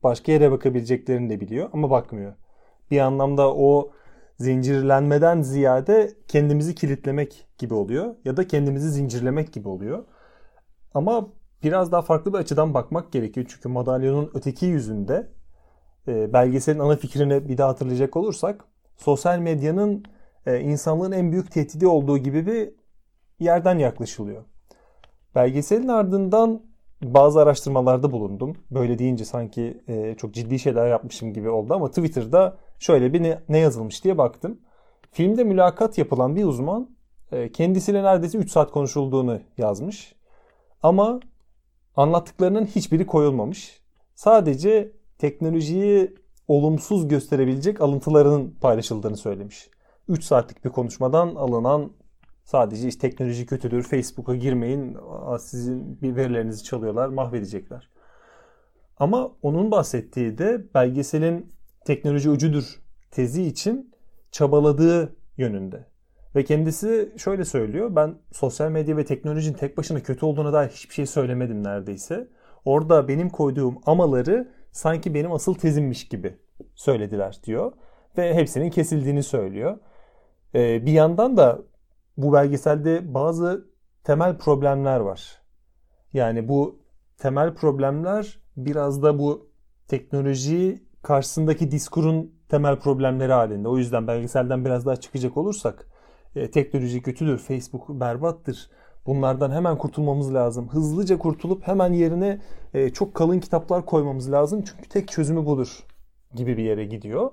[0.03, 2.33] Başka yere bakabileceklerini de biliyor ama bakmıyor.
[2.91, 3.91] Bir anlamda o
[4.39, 10.05] zincirlenmeden ziyade kendimizi kilitlemek gibi oluyor ya da kendimizi zincirlemek gibi oluyor.
[10.93, 11.27] Ama
[11.63, 13.45] biraz daha farklı bir açıdan bakmak gerekiyor.
[13.49, 15.29] Çünkü madalyonun öteki yüzünde
[16.07, 18.65] e, belgeselin ana fikrini bir daha hatırlayacak olursak
[18.97, 20.05] sosyal medyanın
[20.45, 22.71] e, insanlığın en büyük tehdidi olduğu gibi bir
[23.39, 24.43] yerden yaklaşılıyor.
[25.35, 26.68] Belgeselin ardından
[27.01, 28.57] bazı araştırmalarda bulundum.
[28.71, 33.39] Böyle deyince sanki e, çok ciddi şeyler yapmışım gibi oldu ama Twitter'da şöyle bir ne,
[33.49, 34.59] ne yazılmış diye baktım.
[35.11, 36.89] Filmde mülakat yapılan bir uzman
[37.31, 40.15] e, kendisiyle neredeyse 3 saat konuşulduğunu yazmış.
[40.83, 41.19] Ama
[41.95, 43.81] anlattıklarının hiçbiri koyulmamış.
[44.15, 46.15] Sadece teknolojiyi
[46.47, 49.69] olumsuz gösterebilecek alıntılarının paylaşıldığını söylemiş.
[50.07, 51.91] 3 saatlik bir konuşmadan alınan
[52.49, 54.97] sadece işte teknoloji kötüdür, Facebook'a girmeyin,
[55.39, 57.89] sizin bir verilerinizi çalıyorlar, mahvedecekler.
[58.97, 61.51] Ama onun bahsettiği de belgeselin
[61.85, 62.81] teknoloji ucudur
[63.11, 63.95] tezi için
[64.31, 65.85] çabaladığı yönünde.
[66.35, 67.95] Ve kendisi şöyle söylüyor.
[67.95, 72.27] Ben sosyal medya ve teknolojinin tek başına kötü olduğuna dair hiçbir şey söylemedim neredeyse.
[72.65, 76.37] Orada benim koyduğum amaları sanki benim asıl tezimmiş gibi
[76.75, 77.71] söylediler diyor.
[78.17, 79.77] Ve hepsinin kesildiğini söylüyor.
[80.55, 81.68] Ee, bir yandan da
[82.21, 83.67] bu belgeselde bazı
[84.03, 85.41] temel problemler var.
[86.13, 86.79] Yani bu
[87.17, 89.49] temel problemler biraz da bu
[89.87, 93.67] teknoloji karşısındaki diskurun temel problemleri halinde.
[93.67, 95.87] O yüzden belgeselden biraz daha çıkacak olursak
[96.35, 98.69] e, teknoloji kötüdür, Facebook berbattır.
[99.05, 100.69] Bunlardan hemen kurtulmamız lazım.
[100.69, 102.41] Hızlıca kurtulup hemen yerine
[102.73, 104.63] e, çok kalın kitaplar koymamız lazım.
[104.63, 105.83] Çünkü tek çözümü budur
[106.35, 107.31] gibi bir yere gidiyor.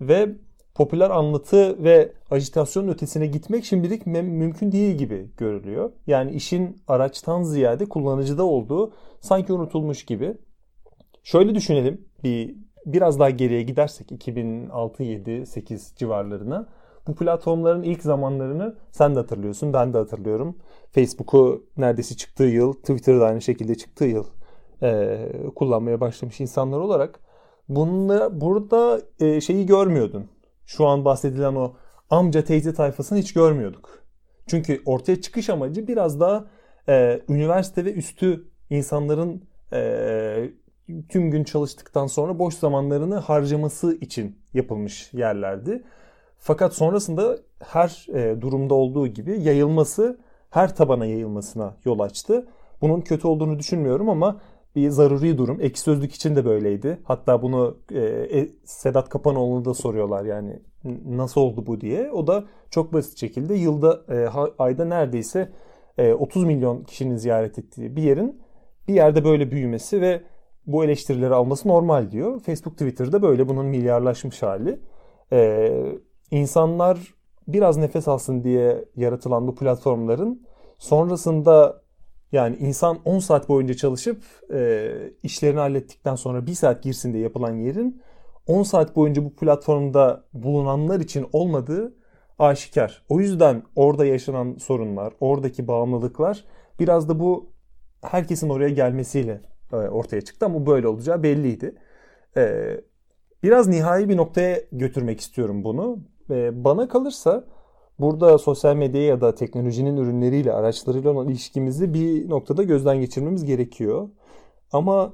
[0.00, 0.36] Ve
[0.74, 5.92] popüler anlatı ve ajitasyon ötesine gitmek şimdilik mümkün değil gibi görülüyor.
[6.06, 10.34] Yani işin araçtan ziyade kullanıcıda olduğu sanki unutulmuş gibi.
[11.22, 12.54] Şöyle düşünelim bir
[12.86, 16.66] biraz daha geriye gidersek 2006 7 8 civarlarına
[17.06, 20.56] bu platformların ilk zamanlarını sen de hatırlıyorsun, ben de hatırlıyorum.
[20.92, 24.24] Facebook'u neredeyse çıktığı yıl, Twitter'da aynı şekilde çıktığı yıl
[24.82, 25.18] e,
[25.54, 27.20] kullanmaya başlamış insanlar olarak
[27.68, 30.26] bununla burada e, şeyi görmüyordun.
[30.70, 31.74] Şu an bahsedilen o
[32.10, 34.04] amca teyze tayfasını hiç görmüyorduk.
[34.46, 36.44] Çünkü ortaya çıkış amacı biraz daha
[36.88, 40.50] e, üniversite ve üstü insanların e,
[41.08, 45.82] tüm gün çalıştıktan sonra boş zamanlarını harcaması için yapılmış yerlerdi.
[46.38, 52.48] Fakat sonrasında her e, durumda olduğu gibi yayılması her tabana yayılmasına yol açtı.
[52.80, 54.40] Bunun kötü olduğunu düşünmüyorum ama
[54.76, 55.58] bir zaruri durum.
[55.60, 57.00] Ek sözlük için de böyleydi.
[57.04, 58.00] Hatta bunu e,
[58.38, 60.62] e Sedat Kapanoğlu'na da soruyorlar yani
[61.06, 62.10] nasıl oldu bu diye.
[62.10, 64.28] O da çok basit şekilde yılda e,
[64.58, 65.52] ayda neredeyse
[65.98, 68.40] e, 30 milyon kişinin ziyaret ettiği bir yerin
[68.88, 70.22] bir yerde böyle büyümesi ve
[70.66, 72.40] bu eleştirileri alması normal diyor.
[72.40, 74.80] Facebook Twitter'da böyle bunun milyarlaşmış hali.
[75.32, 75.70] E,
[76.30, 77.14] insanlar
[77.48, 80.46] biraz nefes alsın diye yaratılan bu platformların
[80.78, 81.82] sonrasında
[82.32, 84.90] Yani insan 10 saat boyunca çalışıp e,
[85.22, 88.02] işlerini hallettikten sonra 1 saat girsin diye yapılan yerin
[88.46, 91.94] 10 saat boyunca bu platformda bulunanlar için olmadığı
[92.38, 93.02] aşikar.
[93.08, 96.44] O yüzden orada yaşanan sorunlar, oradaki bağımlılıklar
[96.80, 97.50] biraz da bu
[98.02, 99.40] herkesin oraya gelmesiyle
[99.72, 101.74] e, ortaya çıktı ama böyle olacağı belliydi.
[102.36, 102.76] E,
[103.42, 105.98] biraz nihai bir noktaya götürmek istiyorum bunu.
[106.30, 107.44] E, bana kalırsa
[108.00, 114.08] burada sosyal medya ya da teknolojinin ürünleriyle, araçlarıyla olan ilişkimizi bir noktada gözden geçirmemiz gerekiyor.
[114.72, 115.12] Ama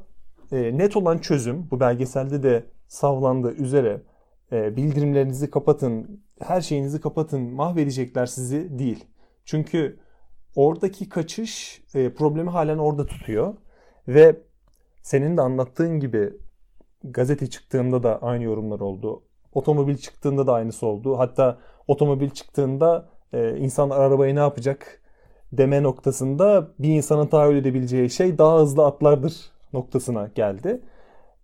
[0.53, 4.03] net olan çözüm bu belgeselde de savlandığı üzere
[4.53, 9.05] bildirimlerinizi kapatın, her şeyinizi kapatın, mahvedecekler sizi değil.
[9.44, 9.99] Çünkü
[10.57, 13.55] oradaki kaçış e, problemi halen orada tutuyor.
[14.09, 14.37] Ve
[15.03, 16.33] senin de anlattığın gibi
[17.05, 19.22] gazete çıktığında da aynı yorumlar oldu.
[19.53, 21.18] Otomobil çıktığında da aynısı oldu.
[21.18, 25.01] Hatta otomobil çıktığında e, insanlar arabayı ne yapacak
[25.53, 29.35] deme noktasında bir insanın tahayyül edebileceği şey daha hızlı atlardır
[29.72, 30.81] noktasına geldi.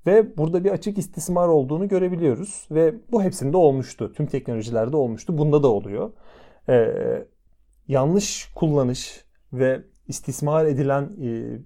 [0.06, 2.68] Ve burada bir açık istismar olduğunu görebiliyoruz.
[2.70, 4.12] Ve bu hepsinde olmuştu.
[4.12, 5.38] Tüm teknolojilerde olmuştu.
[5.38, 6.10] Bunda da oluyor.
[6.68, 7.24] Ee,
[7.88, 11.58] yanlış kullanış ve istismar edilen e,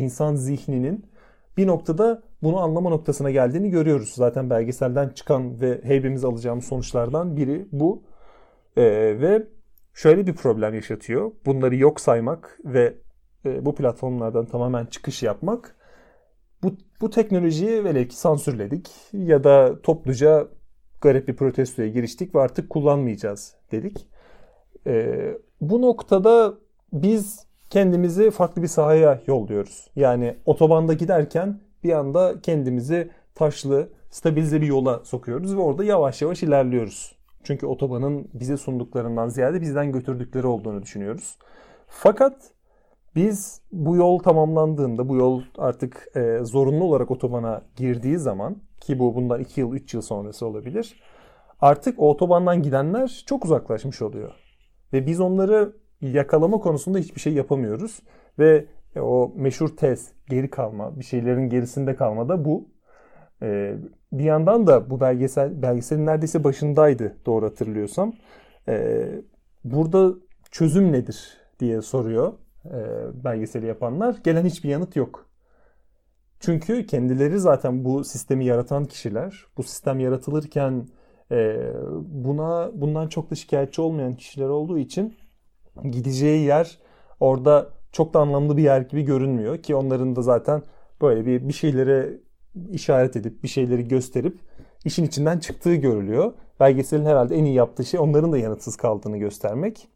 [0.00, 1.06] insan zihninin
[1.56, 4.12] bir noktada bunu anlama noktasına geldiğini görüyoruz.
[4.14, 8.02] Zaten belgeselden çıkan ve hepimiz alacağımız sonuçlardan biri bu.
[8.76, 8.82] Ee,
[9.20, 9.42] ve
[9.94, 11.32] şöyle bir problem yaşatıyor.
[11.46, 12.94] Bunları yok saymak ve
[13.46, 15.76] e, bu platformlardan tamamen çıkış yapmak.
[16.62, 20.48] Bu, bu teknolojiyi velev ki sansürledik ya da topluca
[21.00, 24.08] garip bir protestoya giriştik ve artık kullanmayacağız dedik.
[24.86, 26.54] Ee, bu noktada
[26.92, 29.90] biz kendimizi farklı bir sahaya yolluyoruz.
[29.96, 36.42] Yani otobanda giderken bir anda kendimizi taşlı, stabilize bir yola sokuyoruz ve orada yavaş yavaş
[36.42, 37.15] ilerliyoruz.
[37.46, 41.38] Çünkü otobanın bize sunduklarından ziyade bizden götürdükleri olduğunu düşünüyoruz.
[41.88, 42.50] Fakat
[43.14, 49.14] biz bu yol tamamlandığında, bu yol artık e, zorunlu olarak otobana girdiği zaman ki bu
[49.14, 51.02] bundan 2 yıl, 3 yıl sonrası olabilir.
[51.60, 54.32] Artık o otobandan gidenler çok uzaklaşmış oluyor.
[54.92, 58.00] Ve biz onları yakalama konusunda hiçbir şey yapamıyoruz.
[58.38, 58.66] Ve
[59.00, 62.68] o meşhur tez, geri kalma, bir şeylerin gerisinde kalma da bu.
[63.42, 63.74] Ee,
[64.18, 68.12] bir yandan da bu belgesel belgeselin neredeyse başındaydı doğru hatırlıyorsam.
[68.68, 69.08] Ee,
[69.64, 70.14] burada
[70.50, 72.32] çözüm nedir diye soruyor
[72.64, 72.74] e,
[73.24, 74.16] belgeseli yapanlar.
[74.24, 75.26] Gelen hiçbir yanıt yok.
[76.40, 79.44] Çünkü kendileri zaten bu sistemi yaratan kişiler.
[79.56, 80.88] Bu sistem yaratılırken
[81.32, 81.56] e,
[82.02, 85.14] buna bundan çok da şikayetçi olmayan kişiler olduğu için
[85.90, 86.78] gideceği yer
[87.20, 90.62] orada çok da anlamlı bir yer gibi görünmüyor ki onların da zaten
[91.02, 92.20] böyle bir bir şeylere
[92.70, 94.38] işaret edip bir şeyleri gösterip
[94.84, 96.32] işin içinden çıktığı görülüyor.
[96.60, 99.88] Belgeselin herhalde en iyi yaptığı şey onların da yanıtsız kaldığını göstermek.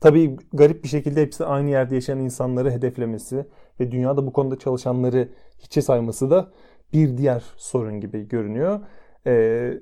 [0.00, 3.46] Tabii garip bir şekilde hepsi aynı yerde yaşayan insanları hedeflemesi
[3.80, 6.50] ve dünyada bu konuda çalışanları hiçe sayması da
[6.92, 8.80] bir diğer sorun gibi görünüyor.
[9.26, 9.74] Ee,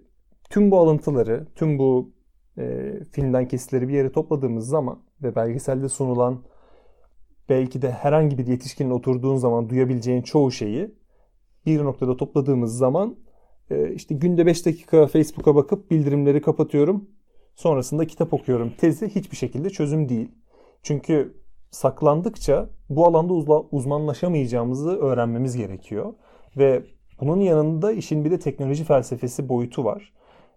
[0.50, 2.12] tüm bu alıntıları, tüm bu
[2.58, 6.44] e, filmden kesitleri bir yere topladığımız zaman ve belgeselde sunulan
[7.48, 10.94] belki de herhangi bir yetişkinin oturduğun zaman duyabileceğin çoğu şeyi
[11.66, 13.16] bir noktada topladığımız zaman
[13.70, 17.08] e, işte günde 5 dakika Facebook'a bakıp bildirimleri kapatıyorum.
[17.54, 18.72] Sonrasında kitap okuyorum.
[18.78, 20.28] Tezi hiçbir şekilde çözüm değil.
[20.82, 23.32] Çünkü saklandıkça bu alanda
[23.70, 26.14] uzmanlaşamayacağımızı öğrenmemiz gerekiyor.
[26.56, 26.82] Ve
[27.20, 30.12] bunun yanında işin bir de teknoloji felsefesi boyutu var.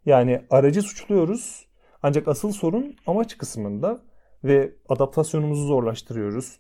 [0.06, 1.68] Yani aracı suçluyoruz
[2.04, 4.02] ancak asıl sorun amaç kısmında
[4.44, 6.60] ve adaptasyonumuzu zorlaştırıyoruz.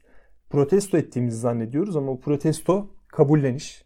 [0.50, 3.84] Protesto ettiğimizi zannediyoruz ama o protesto kabulleniş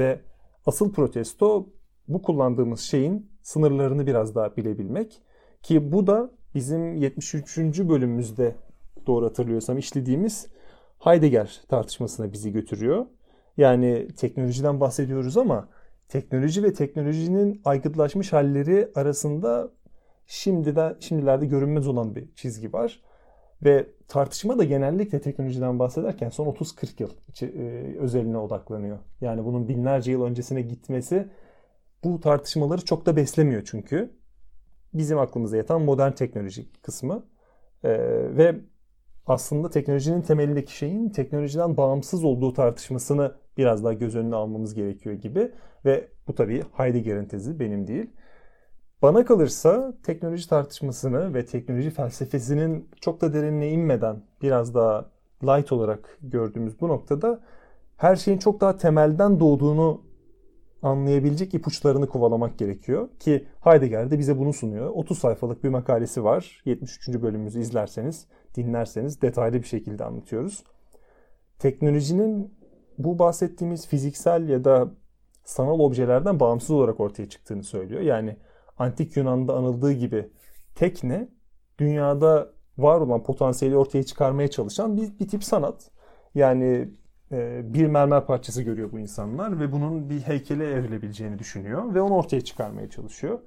[0.00, 0.20] ve
[0.66, 1.66] asıl protesto
[2.08, 5.22] bu kullandığımız şeyin sınırlarını biraz daha bilebilmek
[5.62, 7.58] ki bu da bizim 73.
[7.58, 8.54] bölümümüzde
[9.06, 10.46] doğru hatırlıyorsam işlediğimiz
[10.98, 13.06] Heidegger tartışmasına bizi götürüyor.
[13.56, 15.68] Yani teknolojiden bahsediyoruz ama
[16.08, 19.70] teknoloji ve teknolojinin aygıtlaşmış halleri arasında
[20.26, 23.00] şimdiden şimdilerde görünmez olan bir çizgi var.
[23.64, 27.10] Ve tartışma da genellikle teknolojiden bahsederken son 30-40 yıl
[27.42, 28.98] e, özeline odaklanıyor.
[29.20, 31.28] Yani bunun binlerce yıl öncesine gitmesi
[32.04, 34.10] bu tartışmaları çok da beslemiyor çünkü.
[34.94, 37.26] Bizim aklımıza yatan modern teknoloji kısmı.
[37.84, 37.90] Ee,
[38.36, 38.60] ve
[39.26, 45.52] aslında teknolojinin temelindeki şeyin teknolojiden bağımsız olduğu tartışmasını biraz daha göz önüne almamız gerekiyor gibi.
[45.84, 48.10] Ve bu tabii Heidegger'in tezi benim değil.
[49.02, 55.10] Bana kalırsa teknoloji tartışmasını ve teknoloji felsefesinin çok da derinine inmeden biraz daha
[55.42, 57.40] light olarak gördüğümüz bu noktada
[57.96, 60.02] her şeyin çok daha temelden doğduğunu
[60.82, 63.08] anlayabilecek ipuçlarını kovalamak gerekiyor.
[63.18, 64.90] Ki Heidegger de bize bunu sunuyor.
[64.90, 66.62] 30 sayfalık bir makalesi var.
[66.64, 67.08] 73.
[67.08, 68.26] bölümümüzü izlerseniz,
[68.56, 70.64] dinlerseniz detaylı bir şekilde anlatıyoruz.
[71.58, 72.54] teknolojinin
[72.98, 74.90] bu bahsettiğimiz fiziksel ya da
[75.44, 78.00] sanal objelerden bağımsız olarak ortaya çıktığını söylüyor.
[78.00, 78.36] Yani
[78.80, 80.30] antik Yunan'da anıldığı gibi
[80.74, 81.28] tekne
[81.78, 85.90] dünyada var olan potansiyeli ortaya çıkarmaya çalışan bir, bir tip sanat.
[86.34, 86.90] Yani
[87.32, 92.14] e, bir mermer parçası görüyor bu insanlar ve bunun bir heykele evrilebileceğini düşünüyor ve onu
[92.14, 93.38] ortaya çıkarmaya çalışıyor.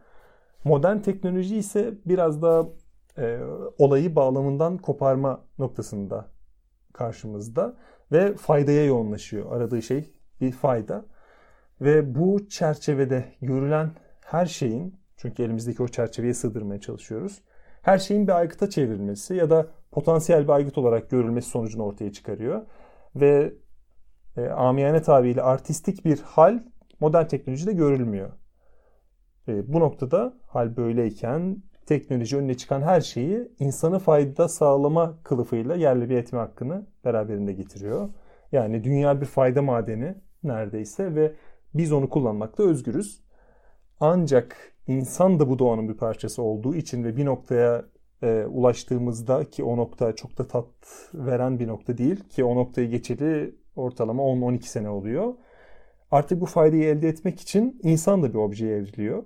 [0.64, 2.66] Modern teknoloji ise biraz daha
[3.18, 3.40] e,
[3.78, 6.26] olayı bağlamından koparma noktasında
[6.94, 7.76] karşımızda
[8.12, 9.52] ve faydaya yoğunlaşıyor.
[9.52, 11.06] Aradığı şey bir fayda.
[11.82, 13.92] Ve bu çerçevede görülen
[14.26, 17.42] her şeyin, çünkü elimizdeki o çerçeveye sığdırmaya çalışıyoruz,
[17.82, 22.62] her şeyin bir aygıta çevrilmesi ya da potansiyel bir aygıt olarak görülmesi sonucunu ortaya çıkarıyor.
[23.16, 23.54] Ve
[24.38, 26.64] e, amiyane tabiriyle artistik bir hal
[27.00, 28.32] modern teknolojide görülmüyor.
[29.48, 36.10] E, bu noktada hal böyleyken teknoloji önüne çıkan her şeyi insanı fayda sağlama kılıfıyla yerle
[36.10, 38.10] bir etme hakkını beraberinde getiriyor.
[38.52, 41.34] Yani dünya bir fayda madeni neredeyse ve
[41.74, 43.23] biz onu kullanmakta özgürüz.
[44.06, 47.86] Ancak insan da bu doğanın bir parçası olduğu için ve bir noktaya
[48.24, 50.68] e, ulaştığımızda ki o nokta çok da tat
[51.14, 55.34] veren bir nokta değil ki o noktayı geçeli ortalama 10-12 sene oluyor.
[56.12, 59.24] Artık bu faydayı elde etmek için insan da bir objeye evriliyor.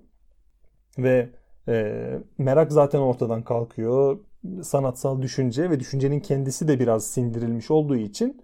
[0.97, 1.29] Ve
[1.67, 1.93] e,
[2.37, 4.19] merak zaten ortadan kalkıyor.
[4.63, 8.41] Sanatsal düşünce ve düşüncenin kendisi de biraz sindirilmiş olduğu için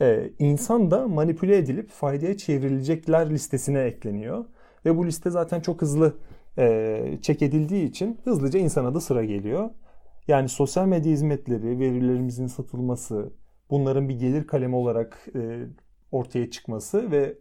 [0.00, 4.44] e, insan da manipüle edilip faydaya çevrilecekler listesine ekleniyor.
[4.84, 6.14] Ve bu liste zaten çok hızlı
[6.58, 9.70] e, çek edildiği için hızlıca insana da sıra geliyor.
[10.28, 13.32] Yani sosyal medya hizmetleri, verilerimizin satılması,
[13.70, 15.66] bunların bir gelir kalemi olarak e,
[16.12, 17.38] ortaya çıkması ve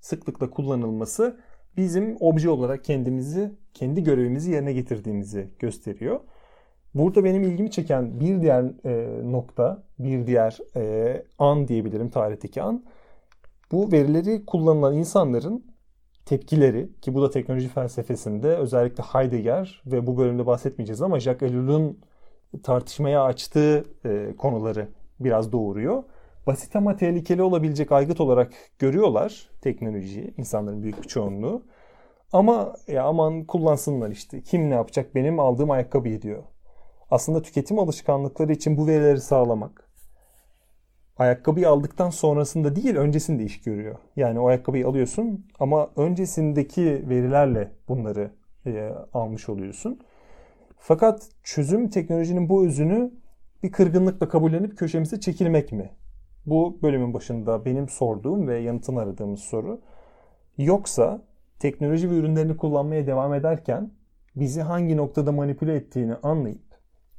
[0.00, 1.40] sıklıkla kullanılması
[1.76, 6.20] bizim obje olarak kendimizi, kendi görevimizi yerine getirdiğimizi gösteriyor.
[6.94, 12.84] Burada benim ilgimi çeken bir diğer e, nokta, bir diğer e, an diyebilirim tarihteki an.
[13.72, 15.69] Bu verileri kullanılan insanların
[16.30, 21.98] tepkileri ki bu da teknoloji felsefesinde özellikle Heidegger ve bu bölümde bahsetmeyeceğiz ama Jacques Ellul'un
[22.62, 24.88] tartışmaya açtığı e, konuları
[25.20, 26.02] biraz doğuruyor.
[26.46, 31.62] Basit ama tehlikeli olabilecek aygıt olarak görüyorlar teknolojiyi, insanların büyük bir çoğunluğu.
[32.32, 34.42] Ama ya aman kullansınlar işte.
[34.42, 36.42] Kim ne yapacak benim aldığım ayakkabıyı diyor.
[37.10, 39.89] Aslında tüketim alışkanlıkları için bu verileri sağlamak.
[41.18, 43.98] Ayakkabıyı aldıktan sonrasında değil öncesinde iş görüyor.
[44.16, 48.30] Yani o ayakkabıyı alıyorsun ama öncesindeki verilerle bunları
[48.66, 50.00] e, almış oluyorsun.
[50.78, 53.12] Fakat çözüm teknolojinin bu özünü
[53.62, 55.90] bir kırgınlıkla kabullenip köşemize çekilmek mi?
[56.46, 59.80] Bu bölümün başında benim sorduğum ve yanıtını aradığımız soru.
[60.58, 61.22] Yoksa
[61.58, 63.90] teknoloji ve ürünlerini kullanmaya devam ederken
[64.36, 66.70] bizi hangi noktada manipüle ettiğini anlayıp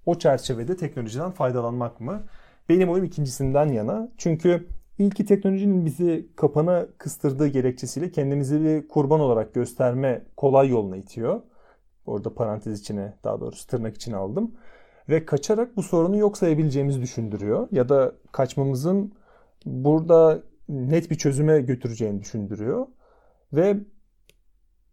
[0.06, 2.24] o çerçevede teknolojiden faydalanmak mı?
[2.72, 4.12] Benim oyum ikincisinden yana.
[4.18, 4.68] Çünkü
[5.00, 11.42] ilki teknolojinin bizi kapana kıstırdığı gerekçesiyle kendimizi bir kurban olarak gösterme kolay yoluna itiyor.
[12.06, 14.52] Orada parantez içine daha doğrusu tırnak içine aldım.
[15.10, 17.68] Ve kaçarak bu sorunu yok sayabileceğimizi düşündürüyor.
[17.72, 19.14] Ya da kaçmamızın
[19.66, 22.88] burada net bir çözüme götüreceğini düşündürüyor.
[23.54, 23.78] Ve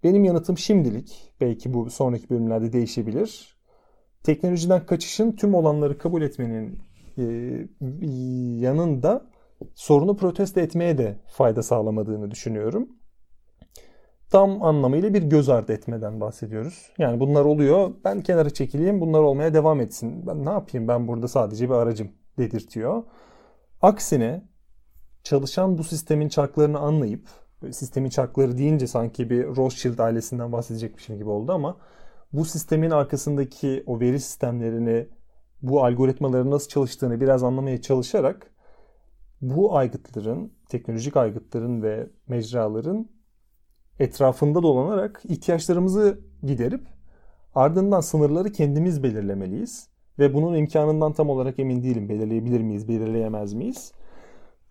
[0.04, 3.58] benim yanıtım şimdilik, belki bu sonraki bölümlerde değişebilir.
[4.22, 6.87] Teknolojiden kaçışın tüm olanları kabul etmenin
[7.18, 7.24] e,
[8.66, 9.26] yanında
[9.74, 12.88] sorunu protesto etmeye de fayda sağlamadığını düşünüyorum.
[14.30, 16.92] Tam anlamıyla bir göz ardı etmeden bahsediyoruz.
[16.98, 20.26] Yani bunlar oluyor, ben kenara çekileyim, bunlar olmaya devam etsin.
[20.26, 23.02] Ben ne yapayım, ben burada sadece bir aracım dedirtiyor.
[23.82, 24.44] Aksine
[25.22, 27.28] çalışan bu sistemin çarklarını anlayıp
[27.70, 31.76] sistemin çarkları deyince sanki bir Rothschild ailesinden bahsedecekmişim gibi oldu ama
[32.32, 35.08] bu sistemin arkasındaki o veri sistemlerini,
[35.62, 38.50] bu algoritmaların nasıl çalıştığını biraz anlamaya çalışarak
[39.40, 43.08] bu aygıtların, teknolojik aygıtların ve mecraların
[43.98, 46.86] etrafında dolanarak ihtiyaçlarımızı giderip
[47.54, 49.88] ardından sınırları kendimiz belirlemeliyiz.
[50.18, 52.08] Ve bunun imkanından tam olarak emin değilim.
[52.08, 53.92] Belirleyebilir miyiz, belirleyemez miyiz?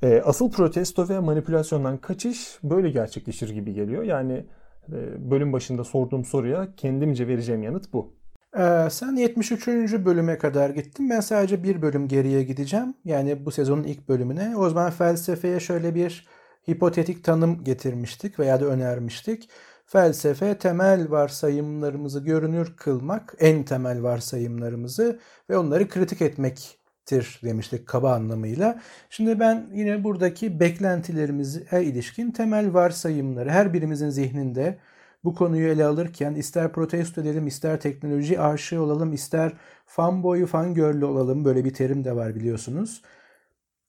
[0.04, 4.04] E, asıl protesto ve manipülasyondan kaçış böyle gerçekleşir gibi geliyor.
[4.04, 4.46] Yani
[4.90, 8.16] e, bölüm başında sorduğum soruya kendimce vereceğim yanıt bu.
[8.58, 9.68] Ee, sen 73.
[10.05, 11.10] bölüme kadar gittin.
[11.10, 12.93] Ben sadece bir bölüm geriye gideceğim.
[13.05, 14.58] Yani bu sezonun ilk bölümüne.
[14.58, 16.28] O zaman felsefeye şöyle bir
[16.70, 19.49] hipotetik tanım getirmiştik veya da önermiştik.
[19.86, 28.14] Felsefe temel varsayımlarımızı görünür kılmak, en temel varsayımlarımızı ve onları kritik etmek tir demiştik kaba
[28.14, 28.82] anlamıyla.
[29.10, 34.78] Şimdi ben yine buradaki beklentilerimize ilişkin temel varsayımları her birimizin zihninde
[35.24, 39.53] bu konuyu ele alırken ister protesto edelim, ister teknoloji aşığı olalım, ister
[39.86, 43.01] fanboyu, fangirl'ü olalım böyle bir terim de var biliyorsunuz.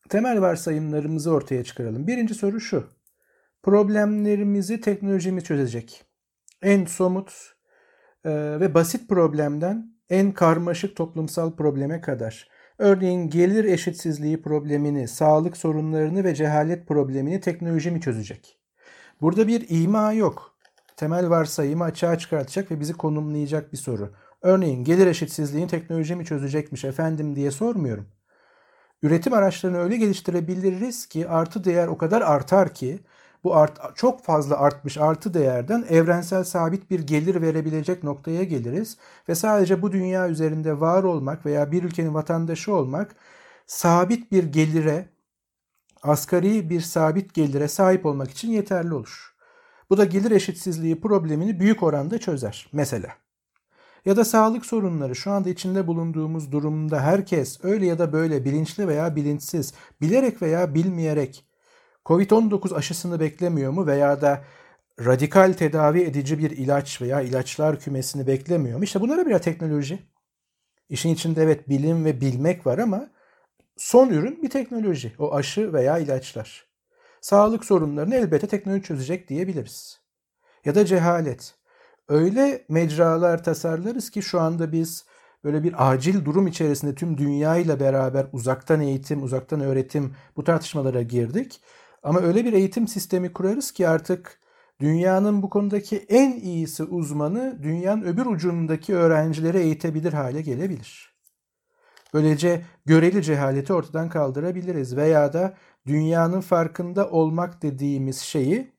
[0.09, 2.07] temel varsayımlarımızı ortaya çıkaralım.
[2.07, 2.87] Birinci soru şu.
[3.63, 6.05] Problemlerimizi teknolojimiz çözecek.
[6.63, 7.33] En somut
[8.25, 12.49] e, ve basit problemden en karmaşık toplumsal probleme kadar.
[12.79, 18.59] Örneğin gelir eşitsizliği problemini, sağlık sorunlarını ve cehalet problemini teknoloji mi çözecek?
[19.21, 20.58] Burada bir ima yok.
[20.99, 24.11] Temel varsayımı açığa çıkartacak ve bizi konumlayacak bir soru.
[24.43, 28.09] Örneğin gelir eşitsizliğini teknoloji mi çözecekmiş efendim diye sormuyorum.
[29.03, 33.01] Üretim araçlarını öyle geliştirebiliriz ki artı değer o kadar artar ki
[33.45, 39.35] bu art, çok fazla artmış artı değerden evrensel sabit bir gelir verebilecek noktaya geliriz ve
[39.35, 43.17] sadece bu dünya üzerinde var olmak veya bir ülkenin vatandaşı olmak
[43.67, 45.09] sabit bir gelire,
[46.03, 49.38] asgari bir sabit gelire sahip olmak için yeterli olur.
[49.91, 53.09] Bu da gelir eşitsizliği problemini büyük oranda çözer mesela.
[54.05, 58.89] Ya da sağlık sorunları şu anda içinde bulunduğumuz durumda herkes öyle ya da böyle bilinçli
[58.89, 61.45] veya bilinçsiz, bilerek veya bilmeyerek
[62.07, 64.45] Covid-19 aşısını beklemiyor mu veya da
[65.05, 68.85] radikal tedavi edici bir ilaç veya ilaçlar kümesini beklemiyor mu?
[68.85, 69.99] İşte bunlara bir teknoloji.
[70.89, 73.11] İşin içinde evet bilim ve bilmek var ama
[73.77, 75.13] son ürün bir teknoloji.
[75.19, 76.68] O aşı veya ilaçlar.
[77.21, 80.01] Sağlık sorunlarını elbette teknoloji çözecek diyebiliriz.
[80.65, 81.55] Ya da cehalet.
[82.09, 85.05] Öyle mecralar tasarlarız ki şu anda biz
[85.45, 91.03] böyle bir acil durum içerisinde tüm dünya ile beraber uzaktan eğitim, uzaktan öğretim bu tartışmalara
[91.03, 91.61] girdik.
[92.03, 94.41] Ama öyle bir eğitim sistemi kurarız ki artık
[94.81, 101.19] dünyanın bu konudaki en iyisi uzmanı dünyanın öbür ucundaki öğrencileri eğitebilir hale gelebilir.
[102.15, 105.55] Böylece göreli cehaleti ortadan kaldırabiliriz veya da
[105.89, 108.73] dünyanın farkında olmak dediğimiz şeyi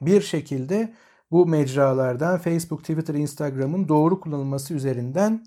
[0.00, 0.94] bir şekilde
[1.30, 5.46] bu mecralardan Facebook, Twitter, Instagram'ın doğru kullanılması üzerinden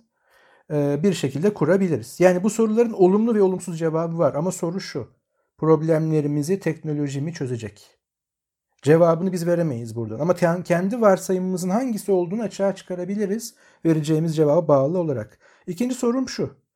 [1.04, 2.20] bir şekilde kurabiliriz.
[2.20, 5.08] Yani bu soruların olumlu ve olumsuz cevabı var ama soru şu
[5.58, 7.96] problemlerimizi teknoloji mi çözecek?
[8.82, 10.20] Cevabını biz veremeyiz buradan.
[10.20, 13.56] Ama kendi varsayımımızın hangisi olduğunu açığa çıkarabiliriz
[13.86, 15.40] vereceğimiz cevaba bağlı olarak.
[15.68, 16.69] İkinci sorum şu.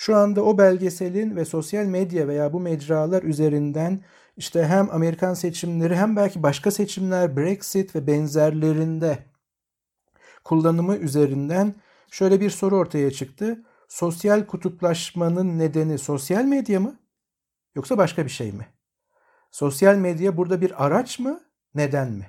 [0.00, 4.00] Şu anda o belgeselin ve sosyal medya veya bu mecralar üzerinden
[4.36, 9.18] işte hem Amerikan seçimleri hem belki başka seçimler, Brexit ve benzerlerinde
[10.44, 11.74] kullanımı üzerinden
[12.10, 13.64] şöyle bir soru ortaya çıktı.
[13.88, 16.98] Sosyal kutuplaşmanın nedeni sosyal medya mı?
[17.74, 18.66] Yoksa başka bir şey mi?
[19.50, 21.40] Sosyal medya burada bir araç mı?
[21.74, 22.26] Neden mi?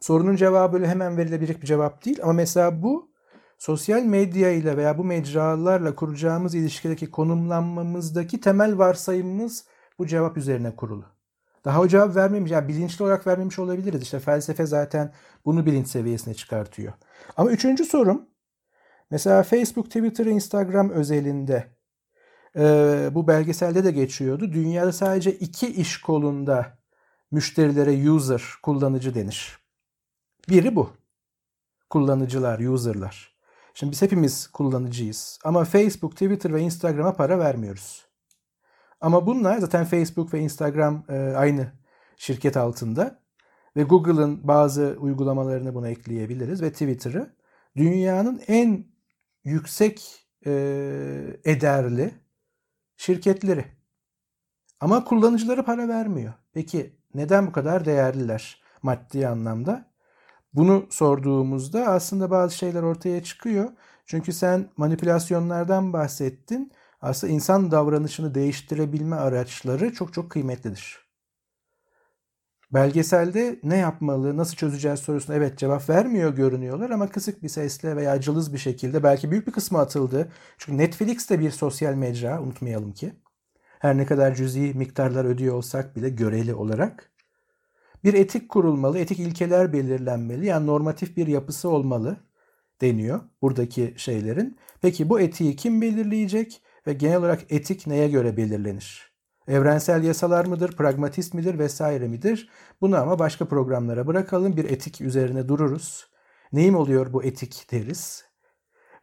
[0.00, 3.17] Sorunun cevabı böyle hemen verilebilecek bir cevap değil ama mesela bu
[3.58, 9.64] sosyal medya ile veya bu mecralarla kuracağımız ilişkideki konumlanmamızdaki temel varsayımımız
[9.98, 11.04] bu cevap üzerine kurulu.
[11.64, 14.02] Daha o cevap vermemiş, yani bilinçli olarak vermemiş olabiliriz.
[14.02, 15.12] İşte felsefe zaten
[15.44, 16.92] bunu bilinç seviyesine çıkartıyor.
[17.36, 18.28] Ama üçüncü sorum,
[19.10, 21.66] mesela Facebook, Twitter, Instagram özelinde
[22.56, 22.62] e,
[23.12, 24.52] bu belgeselde de geçiyordu.
[24.52, 26.78] Dünyada sadece iki iş kolunda
[27.30, 29.58] müşterilere user, kullanıcı denir.
[30.48, 30.90] Biri bu.
[31.90, 33.37] Kullanıcılar, userlar.
[33.78, 35.38] Şimdi biz hepimiz kullanıcıyız.
[35.44, 38.06] Ama Facebook, Twitter ve Instagram'a para vermiyoruz.
[39.00, 41.72] Ama bunlar zaten Facebook ve Instagram e, aynı
[42.16, 43.22] şirket altında.
[43.76, 47.36] Ve Google'ın bazı uygulamalarını buna ekleyebiliriz ve Twitter'ı
[47.76, 48.86] dünyanın en
[49.44, 50.50] yüksek e,
[51.44, 52.14] ederli
[52.96, 53.64] şirketleri.
[54.80, 56.34] Ama kullanıcıları para vermiyor.
[56.52, 59.87] Peki neden bu kadar değerliler maddi anlamda?
[60.54, 63.70] Bunu sorduğumuzda aslında bazı şeyler ortaya çıkıyor.
[64.06, 66.72] Çünkü sen manipülasyonlardan bahsettin.
[67.00, 71.08] Aslında insan davranışını değiştirebilme araçları çok çok kıymetlidir.
[72.74, 78.20] Belgeselde ne yapmalı, nasıl çözeceğiz sorusuna evet cevap vermiyor görünüyorlar ama kısık bir sesle veya
[78.20, 80.32] cılız bir şekilde belki büyük bir kısmı atıldı.
[80.58, 83.12] Çünkü Netflix de bir sosyal mecra unutmayalım ki.
[83.80, 87.12] Her ne kadar cüzi miktarlar ödüyor olsak bile göreli olarak.
[88.04, 90.46] Bir etik kurulmalı, etik ilkeler belirlenmeli.
[90.46, 92.16] Yani normatif bir yapısı olmalı
[92.80, 94.58] deniyor buradaki şeylerin.
[94.82, 99.12] Peki bu etiği kim belirleyecek ve genel olarak etik neye göre belirlenir?
[99.48, 102.48] Evrensel yasalar mıdır, pragmatist midir vesaire midir?
[102.80, 104.56] Bunu ama başka programlara bırakalım.
[104.56, 106.06] Bir etik üzerine dururuz.
[106.52, 108.24] Neyim oluyor bu etik deriz.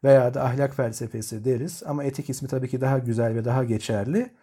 [0.04, 1.84] Veya da ahlak felsefesi deriz.
[1.86, 4.34] Ama etik ismi tabii ki daha güzel ve daha geçerli.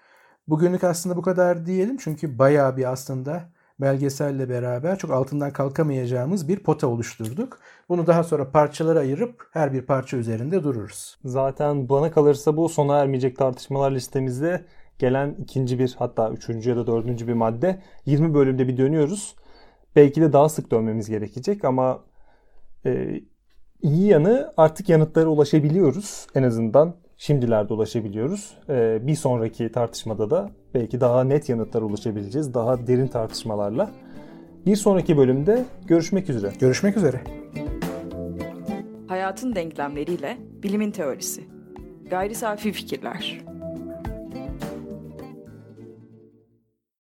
[0.48, 1.96] Bugünlük aslında bu kadar diyelim.
[1.96, 7.58] Çünkü bayağı bir aslında belgeselle beraber çok altından kalkamayacağımız bir pota oluşturduk.
[7.88, 11.18] Bunu daha sonra parçalara ayırıp her bir parça üzerinde dururuz.
[11.24, 14.64] Zaten bana kalırsa bu sona ermeyecek tartışmalar listemizde
[14.98, 19.36] gelen ikinci bir hatta üçüncü ya da dördüncü bir madde 20 bölümde bir dönüyoruz.
[19.96, 22.00] Belki de daha sık dönmemiz gerekecek ama
[22.86, 23.20] e,
[23.82, 28.50] iyi yanı artık yanıtlara ulaşabiliyoruz en azından şimdilerde ulaşabiliyoruz.
[28.68, 32.54] Ee, bir sonraki tartışmada da belki daha net yanıtlara ulaşabileceğiz.
[32.54, 33.90] Daha derin tartışmalarla.
[34.66, 36.52] Bir sonraki bölümde görüşmek üzere.
[36.60, 37.20] Görüşmek üzere.
[39.08, 41.44] Hayatın denklemleriyle bilimin teorisi.
[42.10, 43.51] Gayri safi fikirler.